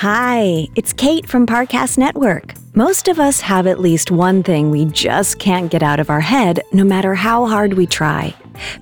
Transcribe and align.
Hi, 0.00 0.68
it's 0.74 0.92
Kate 0.92 1.26
from 1.26 1.46
Parcast 1.46 1.96
Network. 1.96 2.52
Most 2.74 3.08
of 3.08 3.18
us 3.18 3.40
have 3.40 3.66
at 3.66 3.80
least 3.80 4.10
one 4.10 4.42
thing 4.42 4.70
we 4.70 4.84
just 4.84 5.38
can't 5.38 5.70
get 5.70 5.82
out 5.82 6.00
of 6.00 6.10
our 6.10 6.20
head, 6.20 6.60
no 6.70 6.84
matter 6.84 7.14
how 7.14 7.46
hard 7.46 7.72
we 7.72 7.86
try. 7.86 8.34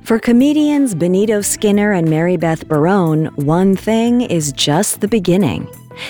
For 0.03 0.19
comedians 0.19 0.93
Benito 0.93 1.41
Skinner 1.41 1.93
and 1.93 2.11
Mary 2.11 2.37
Beth 2.37 2.67
Barone, 2.67 3.27
one 3.37 3.77
thing 3.77 4.23
is 4.23 4.53
just 4.55 5.01
the 5.01 5.07
beginning. 5.07 5.69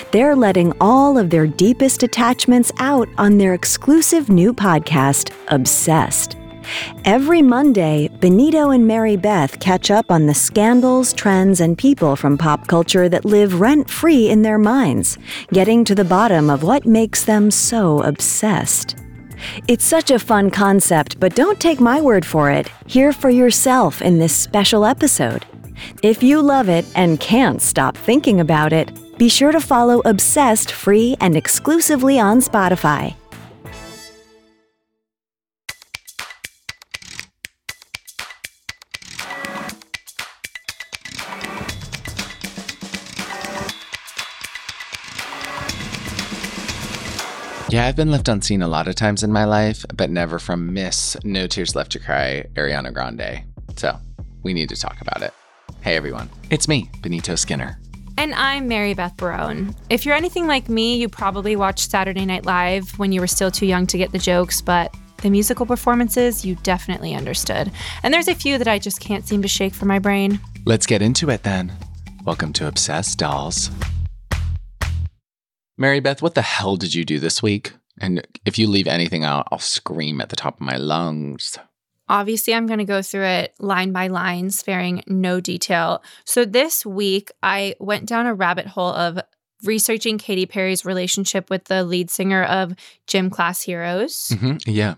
They're 0.09 0.35
letting 0.35 0.73
all 0.81 1.19
of 1.19 1.29
their 1.29 1.45
deepest 1.45 2.01
attachments 2.01 2.71
out 2.79 3.07
on 3.19 3.37
their 3.37 3.53
exclusive 3.53 4.29
new 4.29 4.55
podcast, 4.55 5.31
Obsessed. 5.49 6.35
Every 7.03 7.41
Monday, 7.41 8.09
Benito 8.19 8.71
and 8.71 8.87
Mary 8.87 9.15
Beth 9.15 9.59
catch 9.59 9.91
up 9.91 10.11
on 10.11 10.25
the 10.25 10.33
scandals, 10.33 11.13
trends, 11.13 11.61
and 11.61 11.77
people 11.77 12.15
from 12.15 12.37
pop 12.37 12.67
culture 12.67 13.07
that 13.09 13.25
live 13.25 13.59
rent 13.59 13.89
free 13.89 14.29
in 14.29 14.41
their 14.41 14.57
minds, 14.57 15.17
getting 15.51 15.83
to 15.85 15.95
the 15.95 16.05
bottom 16.05 16.49
of 16.49 16.63
what 16.63 16.85
makes 16.85 17.23
them 17.23 17.51
so 17.51 18.01
obsessed. 18.03 18.95
It's 19.67 19.85
such 19.85 20.11
a 20.11 20.19
fun 20.19 20.49
concept, 20.49 21.19
but 21.19 21.35
don't 21.35 21.59
take 21.59 21.79
my 21.79 22.01
word 22.01 22.25
for 22.25 22.49
it. 22.49 22.69
Hear 22.87 23.13
for 23.13 23.29
yourself 23.29 24.01
in 24.01 24.17
this 24.17 24.35
special 24.35 24.85
episode. 24.85 25.45
If 26.01 26.23
you 26.23 26.41
love 26.41 26.69
it 26.69 26.85
and 26.95 27.19
can't 27.19 27.61
stop 27.61 27.97
thinking 27.97 28.39
about 28.39 28.73
it, 28.73 28.91
be 29.17 29.29
sure 29.29 29.51
to 29.51 29.59
follow 29.59 30.01
Obsessed 30.05 30.71
free 30.71 31.15
and 31.19 31.35
exclusively 31.35 32.19
on 32.19 32.39
Spotify. 32.39 33.15
Yeah, 47.75 47.87
I've 47.87 47.97
been 47.97 48.09
left 48.09 48.29
unseen 48.29 48.61
a 48.61 48.69
lot 48.69 48.87
of 48.87 48.95
times 48.95 49.21
in 49.21 49.33
my 49.33 49.43
life, 49.43 49.83
but 49.93 50.09
never 50.09 50.39
from 50.39 50.71
Miss 50.71 51.17
No 51.25 51.45
Tears 51.45 51.75
Left 51.75 51.91
to 51.91 51.99
Cry, 51.99 52.45
Ariana 52.53 52.93
Grande. 52.93 53.43
So 53.75 53.99
we 54.43 54.53
need 54.53 54.69
to 54.69 54.77
talk 54.77 55.01
about 55.01 55.21
it. 55.21 55.33
Hey 55.81 55.97
everyone, 55.97 56.29
it's 56.49 56.69
me, 56.69 56.89
Benito 57.01 57.35
Skinner. 57.35 57.77
And 58.17 58.33
I'm 58.33 58.69
Mary 58.69 58.93
Beth 58.93 59.17
Barone. 59.17 59.75
If 59.89 60.05
you're 60.05 60.15
anything 60.15 60.47
like 60.47 60.69
me, 60.69 60.95
you 60.95 61.09
probably 61.09 61.57
watched 61.57 61.91
Saturday 61.91 62.25
Night 62.25 62.45
Live 62.45 62.97
when 62.97 63.11
you 63.11 63.19
were 63.19 63.27
still 63.27 63.51
too 63.51 63.65
young 63.65 63.85
to 63.87 63.97
get 63.97 64.13
the 64.13 64.19
jokes, 64.19 64.61
but 64.61 64.95
the 65.17 65.29
musical 65.29 65.65
performances 65.65 66.45
you 66.45 66.55
definitely 66.63 67.13
understood. 67.13 67.69
And 68.03 68.13
there's 68.13 68.29
a 68.29 68.35
few 68.35 68.57
that 68.57 68.69
I 68.69 68.79
just 68.79 69.01
can't 69.01 69.27
seem 69.27 69.41
to 69.41 69.49
shake 69.49 69.73
from 69.73 69.89
my 69.89 69.99
brain. 69.99 70.39
Let's 70.63 70.85
get 70.85 71.01
into 71.01 71.29
it 71.29 71.43
then. 71.43 71.73
Welcome 72.23 72.53
to 72.53 72.69
Obsessed 72.69 73.19
Dolls. 73.19 73.69
Mary 75.77 75.99
Beth, 75.99 76.21
what 76.21 76.35
the 76.35 76.41
hell 76.41 76.77
did 76.77 76.93
you 76.93 77.03
do 77.05 77.19
this 77.19 77.43
week? 77.43 77.73
And 77.99 78.25
if 78.45 78.57
you 78.57 78.67
leave 78.67 78.87
anything 78.87 79.23
out, 79.23 79.47
I'll 79.51 79.59
scream 79.59 80.21
at 80.21 80.29
the 80.29 80.35
top 80.35 80.55
of 80.55 80.65
my 80.65 80.77
lungs. 80.77 81.57
Obviously, 82.07 82.53
I'm 82.53 82.67
going 82.67 82.79
to 82.79 82.85
go 82.85 83.01
through 83.01 83.25
it 83.25 83.55
line 83.59 83.91
by 83.91 84.07
line, 84.07 84.51
sparing 84.51 85.03
no 85.07 85.39
detail. 85.39 86.03
So, 86.23 86.45
this 86.45 86.85
week, 86.85 87.31
I 87.41 87.75
went 87.79 88.05
down 88.05 88.27
a 88.27 88.33
rabbit 88.33 88.67
hole 88.67 88.93
of 88.93 89.19
researching 89.63 90.17
Katy 90.17 90.45
Perry's 90.45 90.85
relationship 90.85 91.49
with 91.49 91.65
the 91.65 91.83
lead 91.83 92.11
singer 92.11 92.43
of 92.43 92.75
Gym 93.07 93.29
Class 93.29 93.63
Heroes. 93.63 94.31
hmm 94.39 94.57
yeah. 94.67 94.95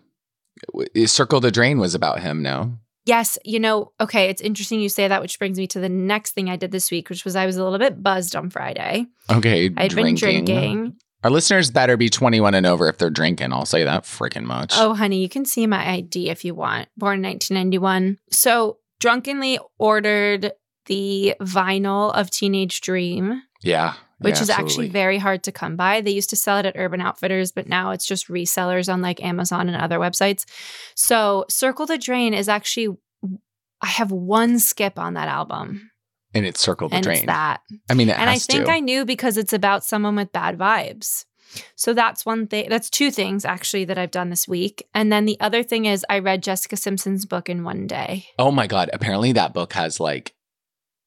Circle 1.05 1.39
the 1.39 1.51
Drain 1.51 1.79
was 1.79 1.95
about 1.95 2.19
him, 2.19 2.41
no? 2.41 2.77
Yes, 3.07 3.37
you 3.45 3.59
know, 3.59 3.93
okay, 4.01 4.27
it's 4.29 4.41
interesting 4.41 4.81
you 4.81 4.89
say 4.89 5.07
that, 5.07 5.21
which 5.21 5.39
brings 5.39 5.57
me 5.57 5.65
to 5.67 5.79
the 5.79 5.87
next 5.87 6.31
thing 6.31 6.49
I 6.49 6.57
did 6.57 6.71
this 6.71 6.91
week, 6.91 7.09
which 7.09 7.23
was 7.23 7.37
I 7.37 7.45
was 7.45 7.55
a 7.55 7.63
little 7.63 7.79
bit 7.79 8.03
buzzed 8.03 8.35
on 8.35 8.49
Friday. 8.49 9.07
Okay, 9.31 9.71
I'd 9.77 9.95
been 9.95 10.15
drinking. 10.15 10.97
Our 11.23 11.31
listeners 11.31 11.71
better 11.71 11.95
be 11.95 12.09
21 12.09 12.53
and 12.53 12.65
over 12.65 12.89
if 12.89 12.97
they're 12.97 13.09
drinking. 13.09 13.53
I'll 13.53 13.65
say 13.65 13.85
that 13.85 14.03
freaking 14.03 14.43
much. 14.43 14.73
Oh, 14.75 14.93
honey, 14.93 15.21
you 15.21 15.29
can 15.29 15.45
see 15.45 15.65
my 15.65 15.89
ID 15.89 16.29
if 16.29 16.43
you 16.43 16.53
want. 16.53 16.89
Born 16.97 17.19
in 17.19 17.23
1991. 17.23 18.19
So, 18.29 18.79
drunkenly 18.99 19.57
ordered 19.77 20.51
the 20.87 21.35
vinyl 21.41 22.13
of 22.13 22.29
Teenage 22.29 22.81
Dream, 22.81 23.41
yeah. 23.61 23.93
Which 24.19 24.35
yeah, 24.37 24.41
is 24.41 24.49
actually 24.49 24.89
very 24.89 25.17
hard 25.17 25.43
to 25.43 25.51
come 25.51 25.75
by. 25.75 26.01
They 26.01 26.11
used 26.11 26.29
to 26.31 26.35
sell 26.35 26.57
it 26.57 26.65
at 26.65 26.75
Urban 26.75 27.01
Outfitters, 27.01 27.51
but 27.51 27.67
now 27.67 27.91
it's 27.91 28.05
just 28.05 28.27
resellers 28.27 28.91
on 28.91 29.01
like 29.01 29.23
Amazon 29.23 29.69
and 29.69 29.77
other 29.77 29.99
websites. 29.99 30.45
So, 30.95 31.45
Circle 31.49 31.85
the 31.85 31.97
Drain 31.97 32.33
is 32.33 32.49
actually, 32.49 32.97
I 33.81 33.87
have 33.87 34.11
one 34.11 34.59
skip 34.59 34.97
on 34.97 35.13
that 35.13 35.27
album, 35.27 35.91
And 36.33 36.45
it's 36.45 36.59
Circle 36.59 36.89
the 36.89 36.95
and 36.95 37.03
Drain. 37.03 37.17
it's 37.17 37.25
that. 37.27 37.61
I 37.89 37.93
mean, 37.93 38.09
and 38.09 38.29
I 38.29 38.37
think 38.39 38.65
to. 38.65 38.71
I 38.71 38.79
knew 38.79 39.05
because 39.05 39.37
it's 39.37 39.53
about 39.53 39.83
someone 39.85 40.15
with 40.15 40.31
bad 40.31 40.57
vibes. 40.57 41.25
So 41.75 41.93
that's 41.93 42.25
one 42.25 42.47
thing. 42.47 42.69
That's 42.69 42.89
two 42.89 43.09
things 43.09 43.45
actually 43.45 43.85
that 43.85 43.97
I've 43.97 44.11
done 44.11 44.29
this 44.29 44.47
week. 44.47 44.85
And 44.93 45.11
then 45.11 45.25
the 45.25 45.39
other 45.39 45.63
thing 45.63 45.85
is 45.85 46.05
I 46.09 46.19
read 46.19 46.43
Jessica 46.43 46.75
Simpson's 46.75 47.25
book 47.25 47.49
in 47.49 47.63
one 47.63 47.87
day. 47.87 48.25
oh 48.37 48.51
my 48.51 48.67
God. 48.67 48.89
Apparently 48.93 49.31
that 49.31 49.53
book 49.53 49.73
has 49.73 49.99
like 49.99 50.33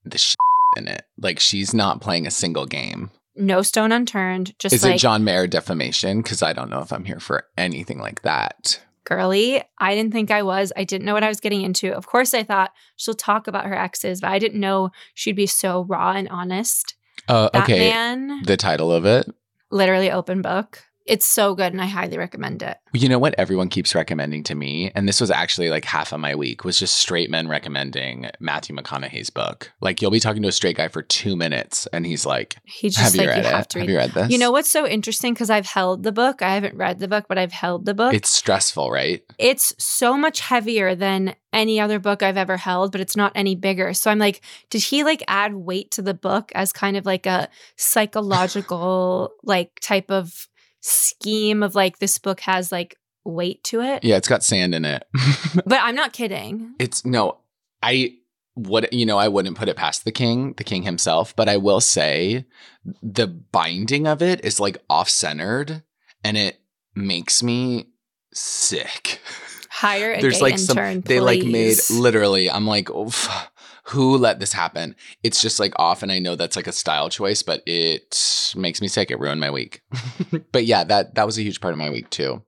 the 0.04 0.16
shit 0.16 0.38
in 0.76 0.88
it. 0.88 1.02
Like 1.18 1.40
she's 1.40 1.72
not 1.74 2.00
playing 2.00 2.26
a 2.26 2.30
single 2.30 2.66
game. 2.66 3.10
No 3.36 3.62
stone 3.62 3.92
unturned. 3.92 4.58
Just 4.58 4.74
Is 4.74 4.84
like 4.84 4.96
it 4.96 4.98
John 4.98 5.24
Mayer 5.24 5.46
defamation? 5.46 6.20
Because 6.22 6.42
I 6.42 6.52
don't 6.52 6.68
know 6.70 6.80
if 6.80 6.92
I'm 6.92 7.04
here 7.04 7.20
for 7.20 7.44
anything 7.56 7.98
like 7.98 8.22
that. 8.22 8.80
girly. 9.04 9.62
I 9.78 9.94
didn't 9.94 10.12
think 10.12 10.30
I 10.30 10.42
was. 10.42 10.72
I 10.76 10.84
didn't 10.84 11.04
know 11.06 11.14
what 11.14 11.24
I 11.24 11.28
was 11.28 11.40
getting 11.40 11.62
into. 11.62 11.92
Of 11.92 12.06
course, 12.06 12.34
I 12.34 12.42
thought 12.42 12.72
she'll 12.96 13.14
talk 13.14 13.46
about 13.46 13.66
her 13.66 13.74
exes, 13.74 14.20
but 14.20 14.30
I 14.30 14.38
didn't 14.38 14.60
know 14.60 14.90
she'd 15.14 15.36
be 15.36 15.46
so 15.46 15.84
raw 15.84 16.12
and 16.12 16.28
honest. 16.28 16.94
Uh, 17.28 17.48
okay. 17.54 17.90
man, 17.90 18.42
The 18.44 18.56
title 18.56 18.92
of 18.92 19.04
it. 19.06 19.26
literally 19.70 20.10
open 20.10 20.42
book. 20.42 20.84
It's 21.06 21.26
so 21.26 21.54
good 21.54 21.72
and 21.72 21.80
I 21.80 21.86
highly 21.86 22.18
recommend 22.18 22.62
it. 22.62 22.76
You 22.92 23.08
know 23.08 23.18
what 23.18 23.34
everyone 23.38 23.68
keeps 23.68 23.94
recommending 23.94 24.42
to 24.44 24.54
me, 24.54 24.90
and 24.94 25.08
this 25.08 25.20
was 25.20 25.30
actually 25.30 25.70
like 25.70 25.84
half 25.84 26.12
of 26.12 26.20
my 26.20 26.34
week, 26.34 26.64
was 26.64 26.78
just 26.78 26.96
straight 26.96 27.30
men 27.30 27.48
recommending 27.48 28.28
Matthew 28.40 28.74
McConaughey's 28.76 29.30
book. 29.30 29.72
Like 29.80 30.02
you'll 30.02 30.10
be 30.10 30.20
talking 30.20 30.42
to 30.42 30.48
a 30.48 30.52
straight 30.52 30.76
guy 30.76 30.88
for 30.88 31.02
two 31.02 31.36
minutes, 31.36 31.86
and 31.92 32.04
he's 32.04 32.26
like, 32.26 32.56
He 32.64 32.88
just 32.88 32.98
"Have 32.98 33.14
you 33.14 33.28
read 33.28 33.42
you 33.44 33.48
it? 33.48 33.54
have 33.54 33.68
to 33.68 33.80
Have 33.80 33.88
you 33.88 33.96
read 33.96 34.10
this? 34.12 34.30
You 34.30 34.38
know 34.38 34.50
what's 34.50 34.70
so 34.70 34.86
interesting? 34.86 35.34
Because 35.34 35.50
I've 35.50 35.66
held 35.66 36.02
the 36.02 36.12
book. 36.12 36.42
I 36.42 36.54
haven't 36.54 36.76
read 36.76 36.98
the 36.98 37.08
book, 37.08 37.26
but 37.28 37.38
I've 37.38 37.52
held 37.52 37.86
the 37.86 37.94
book. 37.94 38.12
it's 38.14 38.30
stressful, 38.30 38.90
right? 38.90 39.22
it's 39.38 39.72
so 39.78 40.16
much 40.16 40.40
heavier 40.40 40.94
than 40.94 41.34
any 41.52 41.80
other 41.80 41.98
book 41.98 42.22
I've 42.22 42.36
ever 42.36 42.56
held, 42.56 42.92
but 42.92 43.00
it's 43.00 43.16
not 43.16 43.32
any 43.34 43.56
bigger. 43.56 43.92
So 43.94 44.10
I'm 44.10 44.18
like, 44.20 44.40
did 44.68 44.82
he 44.82 45.02
like 45.02 45.22
add 45.26 45.54
weight 45.54 45.90
to 45.92 46.02
the 46.02 46.14
book 46.14 46.52
as 46.54 46.72
kind 46.72 46.96
of 46.96 47.06
like 47.06 47.26
a 47.26 47.48
psychological 47.76 49.32
like 49.42 49.78
type 49.80 50.10
of 50.10 50.48
scheme 50.80 51.62
of 51.62 51.74
like 51.74 51.98
this 51.98 52.18
book 52.18 52.40
has 52.40 52.72
like 52.72 52.96
weight 53.24 53.62
to 53.64 53.80
it? 53.80 54.04
Yeah, 54.04 54.16
it's 54.16 54.28
got 54.28 54.42
sand 54.42 54.74
in 54.74 54.84
it. 54.84 55.04
But 55.66 55.80
I'm 55.82 55.94
not 55.94 56.12
kidding. 56.12 56.74
it's 56.78 57.04
no, 57.04 57.38
I 57.82 58.14
would 58.56 58.88
you 58.92 59.06
know 59.06 59.18
I 59.18 59.28
wouldn't 59.28 59.56
put 59.56 59.68
it 59.68 59.76
past 59.76 60.04
the 60.04 60.12
king, 60.12 60.54
the 60.56 60.64
king 60.64 60.82
himself, 60.82 61.34
but 61.34 61.48
I 61.48 61.56
will 61.56 61.80
say 61.80 62.44
the 63.02 63.26
binding 63.26 64.06
of 64.06 64.22
it 64.22 64.44
is 64.44 64.60
like 64.60 64.78
off 64.88 65.08
centered, 65.08 65.82
and 66.24 66.36
it 66.36 66.60
makes 66.94 67.42
me 67.42 67.86
sick. 68.32 69.20
Hire 69.70 70.12
a 70.12 70.20
There's 70.20 70.42
like 70.42 70.58
some 70.58 70.76
intern, 70.76 71.00
they 71.02 71.20
like 71.20 71.42
made 71.42 71.78
literally. 71.90 72.50
I'm 72.50 72.66
like, 72.66 72.90
Oof, 72.90 73.28
who 73.84 74.16
let 74.16 74.40
this 74.40 74.52
happen? 74.52 74.94
It's 75.22 75.42
just 75.42 75.60
like 75.60 75.72
off, 75.76 76.02
and 76.02 76.12
I 76.12 76.18
know 76.18 76.36
that's 76.36 76.56
like 76.56 76.66
a 76.66 76.72
style 76.72 77.08
choice, 77.08 77.42
but 77.42 77.62
it 77.66 78.52
makes 78.56 78.80
me 78.80 78.88
sick. 78.88 79.10
It 79.10 79.20
ruined 79.20 79.40
my 79.40 79.50
week. 79.50 79.82
but 80.52 80.64
yeah, 80.66 80.84
that 80.84 81.14
that 81.14 81.26
was 81.26 81.38
a 81.38 81.42
huge 81.42 81.60
part 81.60 81.72
of 81.72 81.78
my 81.78 81.90
week 81.90 82.10
too. 82.10 82.42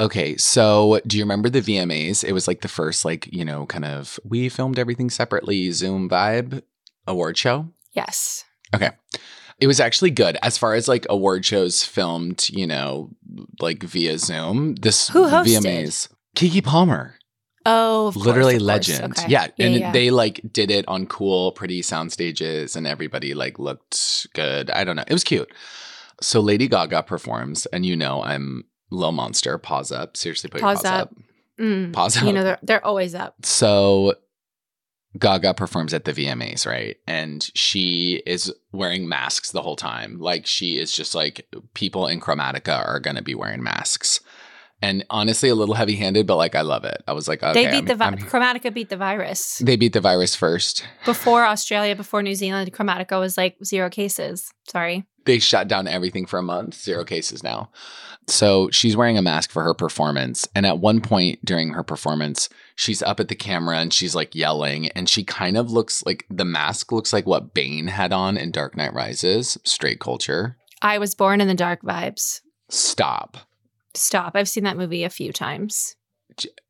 Okay, 0.00 0.36
so 0.36 1.00
do 1.06 1.16
you 1.16 1.24
remember 1.24 1.50
the 1.50 1.60
VMAs? 1.60 2.22
It 2.22 2.32
was 2.32 2.46
like 2.46 2.60
the 2.60 2.68
first, 2.68 3.04
like, 3.04 3.28
you 3.32 3.44
know, 3.44 3.66
kind 3.66 3.84
of 3.84 4.20
we 4.24 4.48
filmed 4.48 4.78
everything 4.78 5.10
separately 5.10 5.72
Zoom 5.72 6.08
vibe 6.08 6.62
award 7.06 7.36
show. 7.36 7.68
Yes. 7.92 8.44
Okay. 8.74 8.90
It 9.60 9.66
was 9.66 9.80
actually 9.80 10.12
good 10.12 10.38
as 10.40 10.56
far 10.56 10.74
as 10.74 10.86
like 10.86 11.04
award 11.10 11.44
shows 11.44 11.82
filmed, 11.82 12.48
you 12.50 12.66
know, 12.66 13.10
like 13.60 13.82
via 13.82 14.18
Zoom. 14.18 14.76
This 14.76 15.08
Who 15.08 15.24
hosted? 15.24 15.62
VMAs, 15.62 16.08
Keke 16.36 16.62
Palmer, 16.62 17.17
Oh, 17.70 18.12
literally 18.16 18.54
course. 18.54 18.62
legend. 18.62 19.18
Okay. 19.18 19.28
Yeah, 19.28 19.48
and 19.58 19.74
yeah. 19.74 19.92
they 19.92 20.10
like 20.10 20.40
did 20.50 20.70
it 20.70 20.86
on 20.88 21.06
cool, 21.06 21.52
pretty 21.52 21.82
sound 21.82 22.12
stages, 22.12 22.76
and 22.76 22.86
everybody 22.86 23.34
like 23.34 23.58
looked 23.58 24.26
good. 24.34 24.70
I 24.70 24.84
don't 24.84 24.96
know, 24.96 25.04
it 25.06 25.12
was 25.12 25.24
cute. 25.24 25.50
So 26.20 26.40
Lady 26.40 26.66
Gaga 26.66 27.02
performs, 27.02 27.66
and 27.66 27.84
you 27.84 27.94
know 27.94 28.22
I'm 28.22 28.64
Lil 28.90 29.12
Monster. 29.12 29.58
Pause 29.58 29.92
up. 29.92 30.16
Seriously, 30.16 30.48
put 30.48 30.60
Pause 30.60 30.82
your 30.82 30.92
pause 30.92 31.00
up. 31.00 31.12
up. 31.12 31.14
Mm. 31.60 31.92
Pause 31.92 32.16
up. 32.16 32.24
You 32.24 32.32
know, 32.32 32.44
they're, 32.44 32.58
they're 32.62 32.84
always 32.84 33.14
up. 33.14 33.44
So 33.44 34.14
Gaga 35.18 35.54
performs 35.54 35.94
at 35.94 36.04
the 36.04 36.12
VMAs, 36.12 36.66
right? 36.66 36.96
And 37.06 37.48
she 37.54 38.22
is 38.26 38.52
wearing 38.72 39.08
masks 39.08 39.50
the 39.50 39.62
whole 39.62 39.76
time. 39.76 40.18
Like 40.18 40.46
she 40.46 40.78
is 40.78 40.92
just 40.92 41.14
like 41.14 41.46
people 41.74 42.06
in 42.06 42.20
Chromatica 42.20 42.84
are 42.86 43.00
going 43.00 43.16
to 43.16 43.22
be 43.22 43.34
wearing 43.34 43.62
masks. 43.62 44.20
And 44.80 45.04
honestly, 45.10 45.48
a 45.48 45.54
little 45.54 45.74
heavy 45.74 45.96
handed, 45.96 46.26
but 46.26 46.36
like 46.36 46.54
I 46.54 46.60
love 46.60 46.84
it. 46.84 47.02
I 47.08 47.12
was 47.12 47.26
like, 47.26 47.42
okay. 47.42 47.52
they 47.52 47.70
beat 47.70 47.76
I'm- 47.76 47.84
the 47.86 47.94
vi- 47.96 48.28
Chromatica 48.28 48.72
beat 48.72 48.88
the 48.90 48.96
virus 48.96 49.58
they 49.58 49.76
beat 49.76 49.92
the 49.92 50.00
virus 50.00 50.36
first. 50.36 50.86
before 51.04 51.44
Australia, 51.44 51.96
before 51.96 52.22
New 52.22 52.34
Zealand. 52.34 52.72
Chromatica 52.72 53.18
was 53.18 53.36
like 53.36 53.56
zero 53.64 53.90
cases. 53.90 54.52
Sorry. 54.68 55.04
They 55.24 55.40
shut 55.40 55.68
down 55.68 55.88
everything 55.88 56.26
for 56.26 56.38
a 56.38 56.42
month, 56.42 56.74
zero 56.74 57.04
cases 57.04 57.42
now. 57.42 57.70
So 58.28 58.68
she's 58.70 58.96
wearing 58.96 59.18
a 59.18 59.22
mask 59.22 59.50
for 59.50 59.62
her 59.62 59.74
performance. 59.74 60.46
And 60.54 60.64
at 60.66 60.78
one 60.78 61.00
point 61.00 61.44
during 61.44 61.70
her 61.70 61.82
performance, 61.82 62.48
she's 62.76 63.02
up 63.02 63.20
at 63.20 63.28
the 63.28 63.34
camera 63.34 63.78
and 63.78 63.92
she's 63.92 64.14
like 64.14 64.34
yelling. 64.34 64.88
And 64.90 65.08
she 65.08 65.24
kind 65.24 65.56
of 65.56 65.70
looks 65.72 66.04
like 66.06 66.24
the 66.30 66.44
mask 66.44 66.92
looks 66.92 67.12
like 67.12 67.26
what 67.26 67.52
Bane 67.54 67.88
had 67.88 68.12
on 68.12 68.36
in 68.36 68.50
Dark 68.50 68.76
Knight 68.76 68.94
Rises, 68.94 69.58
straight 69.64 69.98
culture. 69.98 70.56
I 70.82 70.98
was 70.98 71.14
born 71.14 71.40
in 71.40 71.48
the 71.48 71.54
dark 71.54 71.82
vibes. 71.82 72.40
Stop. 72.70 73.38
Stop. 73.94 74.32
I've 74.34 74.48
seen 74.48 74.64
that 74.64 74.76
movie 74.76 75.04
a 75.04 75.10
few 75.10 75.32
times. 75.32 75.96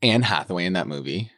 Anne 0.02 0.22
Hathaway 0.22 0.64
in 0.64 0.72
that 0.74 0.86
movie. 0.86 1.30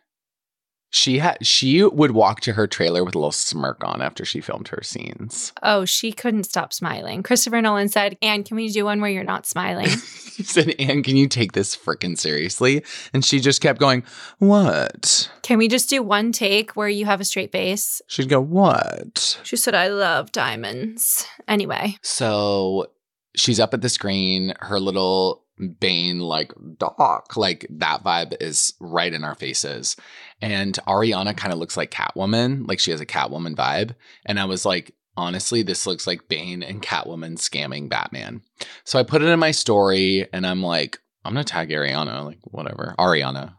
She 0.92 1.20
had 1.20 1.46
she 1.46 1.84
would 1.84 2.10
walk 2.10 2.40
to 2.40 2.54
her 2.54 2.66
trailer 2.66 3.04
with 3.04 3.14
a 3.14 3.18
little 3.18 3.30
smirk 3.30 3.84
on 3.84 4.02
after 4.02 4.24
she 4.24 4.40
filmed 4.40 4.68
her 4.68 4.82
scenes. 4.82 5.52
Oh, 5.62 5.84
she 5.84 6.10
couldn't 6.10 6.44
stop 6.44 6.72
smiling. 6.72 7.22
Christopher 7.22 7.62
Nolan 7.62 7.88
said, 7.88 8.18
Anne, 8.20 8.42
can 8.42 8.56
we 8.56 8.68
do 8.70 8.84
one 8.84 9.00
where 9.00 9.10
you're 9.10 9.22
not 9.22 9.46
smiling? 9.46 9.88
he 10.36 10.42
said, 10.42 10.74
Anne, 10.80 11.04
can 11.04 11.16
you 11.16 11.28
take 11.28 11.52
this 11.52 11.76
freaking 11.76 12.18
seriously? 12.18 12.82
And 13.12 13.24
she 13.24 13.38
just 13.38 13.60
kept 13.60 13.78
going, 13.78 14.02
What? 14.38 15.30
Can 15.42 15.58
we 15.58 15.68
just 15.68 15.88
do 15.88 16.02
one 16.02 16.32
take 16.32 16.72
where 16.72 16.88
you 16.88 17.06
have 17.06 17.20
a 17.20 17.24
straight 17.24 17.52
face? 17.52 18.02
She'd 18.08 18.28
go, 18.28 18.40
What? 18.40 19.38
She 19.44 19.56
said, 19.56 19.76
I 19.76 19.88
love 19.88 20.32
diamonds. 20.32 21.24
Anyway, 21.46 21.98
So 22.02 22.88
she's 23.36 23.60
up 23.60 23.74
at 23.74 23.82
the 23.82 23.88
screen, 23.88 24.54
her 24.58 24.80
little 24.80 25.44
Bane 25.78 26.20
like 26.20 26.52
doc, 26.78 27.36
like 27.36 27.66
that 27.70 28.02
vibe 28.02 28.34
is 28.40 28.74
right 28.80 29.12
in 29.12 29.24
our 29.24 29.34
faces. 29.34 29.96
And 30.40 30.74
Ariana 30.86 31.36
kind 31.36 31.52
of 31.52 31.58
looks 31.58 31.76
like 31.76 31.90
Catwoman, 31.90 32.66
like 32.66 32.80
she 32.80 32.90
has 32.90 33.00
a 33.00 33.06
Catwoman 33.06 33.54
vibe. 33.54 33.94
And 34.24 34.40
I 34.40 34.46
was 34.46 34.64
like, 34.64 34.94
honestly, 35.16 35.62
this 35.62 35.86
looks 35.86 36.06
like 36.06 36.28
Bane 36.28 36.62
and 36.62 36.82
Catwoman 36.82 37.36
scamming 37.36 37.88
Batman. 37.88 38.42
So 38.84 38.98
I 38.98 39.02
put 39.02 39.22
it 39.22 39.28
in 39.28 39.38
my 39.38 39.50
story 39.50 40.26
and 40.32 40.46
I'm 40.46 40.62
like, 40.62 40.98
I'm 41.24 41.34
gonna 41.34 41.44
tag 41.44 41.68
Ariana, 41.70 42.24
like 42.24 42.38
whatever. 42.44 42.94
Ariana. 42.98 43.54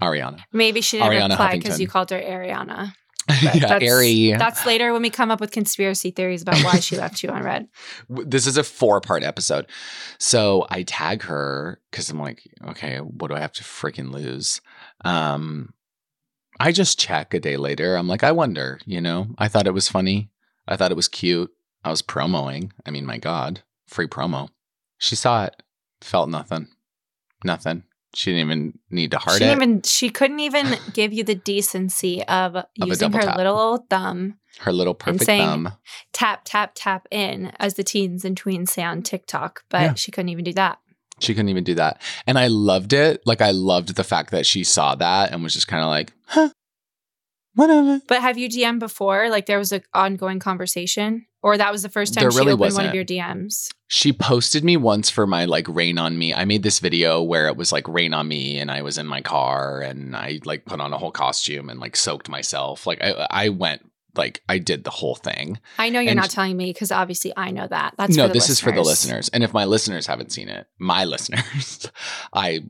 Ariana. 0.00 0.42
maybe 0.52 0.80
she 0.80 0.98
didn't 0.98 1.12
Ariana 1.12 1.30
reply 1.30 1.56
because 1.58 1.80
you 1.80 1.86
called 1.86 2.10
her 2.10 2.20
Ariana. 2.20 2.94
yeah, 3.42 3.52
that's, 3.54 3.90
Ari. 3.90 4.32
That's 4.32 4.66
later 4.66 4.92
when 4.92 5.02
we 5.02 5.10
come 5.10 5.30
up 5.30 5.40
with 5.40 5.50
conspiracy 5.50 6.10
theories 6.10 6.42
about 6.42 6.62
why 6.64 6.80
she 6.80 6.96
left 6.96 7.22
you 7.22 7.30
on 7.30 7.42
red. 7.42 7.68
this 8.08 8.46
is 8.46 8.56
a 8.56 8.64
four 8.64 9.00
part 9.00 9.22
episode. 9.22 9.66
So 10.18 10.66
I 10.70 10.82
tag 10.82 11.22
her 11.22 11.80
because 11.90 12.10
I'm 12.10 12.18
like, 12.18 12.42
okay, 12.68 12.98
what 12.98 13.28
do 13.28 13.34
I 13.34 13.40
have 13.40 13.52
to 13.52 13.64
freaking 13.64 14.10
lose? 14.12 14.60
Um, 15.04 15.72
I 16.58 16.72
just 16.72 16.98
check 16.98 17.34
a 17.34 17.40
day 17.40 17.56
later. 17.56 17.96
I'm 17.96 18.08
like, 18.08 18.24
I 18.24 18.32
wonder, 18.32 18.78
you 18.86 19.00
know, 19.00 19.28
I 19.38 19.48
thought 19.48 19.66
it 19.66 19.74
was 19.74 19.88
funny. 19.88 20.30
I 20.66 20.76
thought 20.76 20.92
it 20.92 20.96
was 20.96 21.08
cute. 21.08 21.50
I 21.84 21.90
was 21.90 22.02
promoing. 22.02 22.70
I 22.86 22.90
mean, 22.90 23.06
my 23.06 23.18
God, 23.18 23.62
free 23.86 24.06
promo. 24.06 24.48
She 24.98 25.16
saw 25.16 25.44
it, 25.44 25.62
felt 26.00 26.28
nothing, 26.28 26.68
nothing. 27.44 27.84
She 28.14 28.30
didn't 28.32 28.46
even 28.50 28.78
need 28.90 29.10
to 29.12 29.18
heart 29.18 29.38
she 29.38 29.44
it. 29.44 29.52
even 29.52 29.82
she 29.82 30.10
couldn't 30.10 30.40
even 30.40 30.76
give 30.92 31.12
you 31.12 31.24
the 31.24 31.34
decency 31.34 32.22
of, 32.24 32.56
using 32.76 33.12
her 33.12 33.22
tap. 33.22 33.36
little 33.36 33.58
old 33.58 33.88
thumb 33.88 34.34
Her 34.60 34.72
little 34.72 34.94
perfect 34.94 35.24
saying- 35.24 35.42
thumb. 35.42 35.72
tap 36.12 36.42
tap 36.44 36.72
tap 36.74 37.08
in 37.10 37.52
as 37.58 37.74
the 37.74 37.84
teens 37.84 38.24
and 38.24 38.40
tweens 38.40 38.68
say 38.68 38.82
on 38.82 39.02
TikTok, 39.02 39.64
but 39.70 39.80
Yeah. 39.82 39.94
she 39.94 40.10
couldn't 40.10 40.28
even 40.28 40.44
do 40.44 40.52
that. 40.54 40.78
She 41.20 41.34
couldn't 41.34 41.50
even 41.50 41.64
do 41.64 41.74
that. 41.76 42.02
And 42.26 42.36
I 42.38 42.48
loved 42.48 42.92
it. 42.92 43.22
Like, 43.26 43.40
I 43.40 43.52
loved 43.52 43.94
the 43.94 44.02
fact 44.04 44.30
that 44.32 44.44
she 44.44 44.64
saw 44.64 44.94
that 44.96 45.30
and 45.30 45.42
was 45.42 45.52
just 45.54 45.68
kind 45.68 45.82
of 45.82 45.88
like, 45.88 46.12
huh, 46.26 46.50
whatever. 47.54 48.00
But 48.06 48.20
have 48.22 48.38
you 48.38 48.48
DM 48.48 48.78
before? 48.78 49.28
Like 49.30 49.46
there 49.46 49.58
was 49.58 49.72
an 49.72 49.82
ongoing 49.94 50.38
conversation, 50.38 51.26
or 51.42 51.56
that 51.56 51.72
was 51.72 51.82
the 51.82 51.88
first 51.88 52.14
time 52.14 52.22
There 52.22 52.30
she 52.30 52.38
really 52.38 52.52
opened 52.52 52.74
one 52.74 52.86
of 52.86 52.94
your 52.94 53.04
DMs? 53.04 53.68
She 53.88 54.12
posted 54.12 54.64
me 54.64 54.76
once 54.76 55.10
for 55.10 55.26
my 55.26 55.44
like 55.44 55.66
rain 55.68 55.98
on 55.98 56.16
me. 56.18 56.32
I 56.32 56.44
made 56.44 56.62
this 56.62 56.78
video 56.78 57.22
where 57.22 57.46
it 57.48 57.56
was 57.56 57.72
like 57.72 57.86
rain 57.88 58.14
on 58.14 58.28
me 58.28 58.58
and 58.58 58.70
I 58.70 58.82
was 58.82 58.96
in 58.98 59.06
my 59.06 59.20
car 59.20 59.80
and 59.80 60.16
I 60.16 60.40
like 60.44 60.64
put 60.64 60.80
on 60.80 60.92
a 60.92 60.98
whole 60.98 61.10
costume 61.12 61.68
and 61.68 61.78
like 61.80 61.96
soaked 61.96 62.28
myself. 62.28 62.86
Like 62.86 63.02
I 63.02 63.26
I 63.30 63.48
went 63.50 63.82
like 64.14 64.42
I 64.48 64.58
did 64.58 64.84
the 64.84 64.90
whole 64.90 65.14
thing. 65.14 65.58
I 65.78 65.88
know 65.90 66.00
you're 66.00 66.10
And- 66.10 66.20
not 66.20 66.30
telling 66.30 66.56
me 66.56 66.70
because 66.70 66.92
obviously 66.92 67.32
I 67.36 67.50
know 67.50 67.66
that. 67.66 67.94
That's 67.98 68.16
no, 68.16 68.24
for 68.24 68.28
the 68.28 68.34
this 68.34 68.48
is 68.50 68.60
for 68.60 68.70
the 68.72 68.80
listeners. 68.80 68.88
listeners. 68.88 69.28
And 69.32 69.42
if 69.42 69.52
my 69.52 69.64
listeners 69.64 70.06
haven't 70.06 70.32
seen 70.32 70.48
it, 70.48 70.66
my 70.78 71.04
listeners, 71.06 71.90
I 72.32 72.60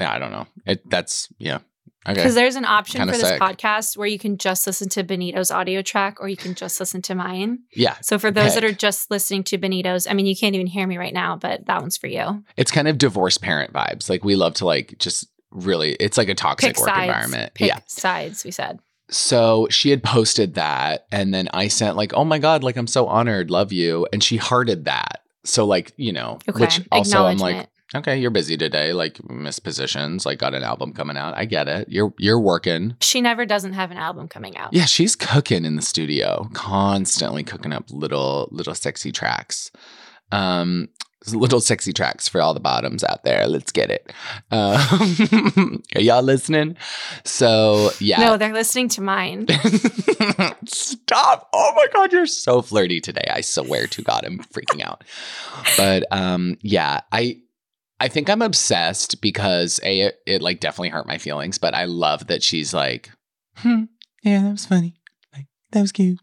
yeah, 0.00 0.12
I 0.12 0.18
don't 0.18 0.32
know. 0.32 0.46
It 0.66 0.88
that's 0.88 1.28
yeah. 1.38 1.58
Okay. 2.06 2.14
Because 2.14 2.34
there's 2.34 2.56
an 2.56 2.64
option 2.64 2.98
Kinda 2.98 3.12
for 3.12 3.18
this 3.18 3.28
sick. 3.28 3.40
podcast 3.40 3.96
where 3.96 4.08
you 4.08 4.18
can 4.18 4.36
just 4.36 4.66
listen 4.66 4.88
to 4.90 5.04
Benito's 5.04 5.50
audio 5.52 5.82
track 5.82 6.20
or 6.20 6.28
you 6.28 6.36
can 6.36 6.54
just 6.54 6.80
listen 6.80 7.00
to 7.02 7.14
mine. 7.14 7.60
Yeah. 7.74 7.96
So 8.02 8.18
for 8.18 8.30
those 8.32 8.54
that 8.54 8.64
are 8.64 8.72
just 8.72 9.10
listening 9.10 9.44
to 9.44 9.58
Benito's, 9.58 10.06
I 10.08 10.12
mean, 10.14 10.26
you 10.26 10.34
can't 10.36 10.54
even 10.56 10.66
hear 10.66 10.86
me 10.86 10.98
right 10.98 11.14
now, 11.14 11.36
but 11.36 11.64
that 11.66 11.80
one's 11.80 11.96
for 11.96 12.08
you. 12.08 12.42
It's 12.56 12.72
kind 12.72 12.88
of 12.88 12.98
divorced 12.98 13.40
parent 13.40 13.72
vibes. 13.72 14.10
Like 14.10 14.24
we 14.24 14.34
love 14.34 14.54
to 14.54 14.64
like 14.66 14.96
just 14.98 15.28
really 15.52 15.92
it's 16.00 16.18
like 16.18 16.28
a 16.28 16.34
toxic 16.34 16.74
Pick 16.74 16.80
work 16.80 16.88
sides. 16.88 17.06
environment. 17.08 17.54
Pick 17.54 17.68
yeah. 17.68 17.78
sides, 17.86 18.44
we 18.44 18.50
said. 18.50 18.80
So 19.08 19.68
she 19.70 19.90
had 19.90 20.02
posted 20.02 20.54
that 20.54 21.06
and 21.12 21.32
then 21.32 21.48
I 21.52 21.68
sent 21.68 21.96
like, 21.96 22.14
"Oh 22.14 22.24
my 22.24 22.38
god, 22.38 22.64
like 22.64 22.76
I'm 22.76 22.86
so 22.86 23.06
honored, 23.06 23.50
love 23.50 23.70
you." 23.72 24.08
And 24.12 24.24
she 24.24 24.38
hearted 24.38 24.86
that. 24.86 25.20
So 25.44 25.66
like, 25.66 25.92
you 25.96 26.12
know, 26.12 26.38
Okay. 26.48 26.60
which 26.60 26.80
also 26.90 27.26
I'm 27.26 27.38
like. 27.38 27.68
"Okay, 27.94 28.18
you're 28.18 28.30
busy 28.30 28.56
today, 28.56 28.92
like 28.92 29.22
missed 29.28 29.64
positions, 29.64 30.24
like 30.26 30.38
got 30.38 30.54
an 30.54 30.62
album 30.62 30.92
coming 30.92 31.16
out. 31.16 31.36
I 31.36 31.44
get 31.44 31.68
it. 31.68 31.88
You're 31.88 32.14
you're 32.18 32.40
working." 32.40 32.96
she 33.00 33.20
never 33.20 33.44
doesn't 33.44 33.74
have 33.74 33.90
an 33.90 33.98
album 33.98 34.28
coming 34.28 34.56
out. 34.56 34.72
Yeah, 34.72 34.86
she's 34.86 35.14
cooking 35.16 35.64
in 35.64 35.76
the 35.76 35.82
studio, 35.82 36.48
constantly 36.54 37.42
cooking 37.44 37.72
up 37.72 37.84
little 37.90 38.48
little 38.50 38.74
sexy 38.74 39.12
tracks. 39.12 39.70
Um 40.30 40.88
little 41.30 41.60
sexy 41.60 41.92
tracks 41.92 42.28
for 42.28 42.40
all 42.40 42.54
the 42.54 42.60
bottoms 42.60 43.04
out 43.04 43.22
there. 43.24 43.46
Let's 43.46 43.70
get 43.70 43.90
it. 43.90 44.12
Um, 44.50 45.82
are 45.94 46.00
y'all 46.00 46.22
listening? 46.22 46.76
So, 47.24 47.90
yeah. 48.00 48.18
No, 48.18 48.36
they're 48.36 48.52
listening 48.52 48.88
to 48.90 49.02
mine. 49.02 49.46
Stop. 50.66 51.48
Oh 51.52 51.72
my 51.76 51.86
god, 51.92 52.12
you're 52.12 52.26
so 52.26 52.62
flirty 52.62 53.00
today. 53.00 53.24
I 53.30 53.40
swear 53.40 53.86
to 53.86 54.02
god 54.02 54.24
I'm 54.24 54.38
freaking 54.38 54.82
out. 54.82 55.04
But 55.76 56.04
um 56.10 56.56
yeah, 56.62 57.00
I 57.12 57.41
I 58.02 58.08
think 58.08 58.28
I'm 58.28 58.42
obsessed 58.42 59.20
because 59.20 59.78
a 59.84 60.00
it, 60.00 60.16
it 60.26 60.42
like 60.42 60.58
definitely 60.58 60.88
hurt 60.88 61.06
my 61.06 61.18
feelings, 61.18 61.56
but 61.58 61.72
I 61.74 61.84
love 61.84 62.26
that 62.26 62.42
she's 62.42 62.74
like, 62.74 63.10
hmm, 63.58 63.84
yeah, 64.24 64.42
that 64.42 64.50
was 64.50 64.66
funny. 64.66 64.96
Like 65.32 65.46
that 65.70 65.80
was 65.82 65.92
cute. 65.92 66.18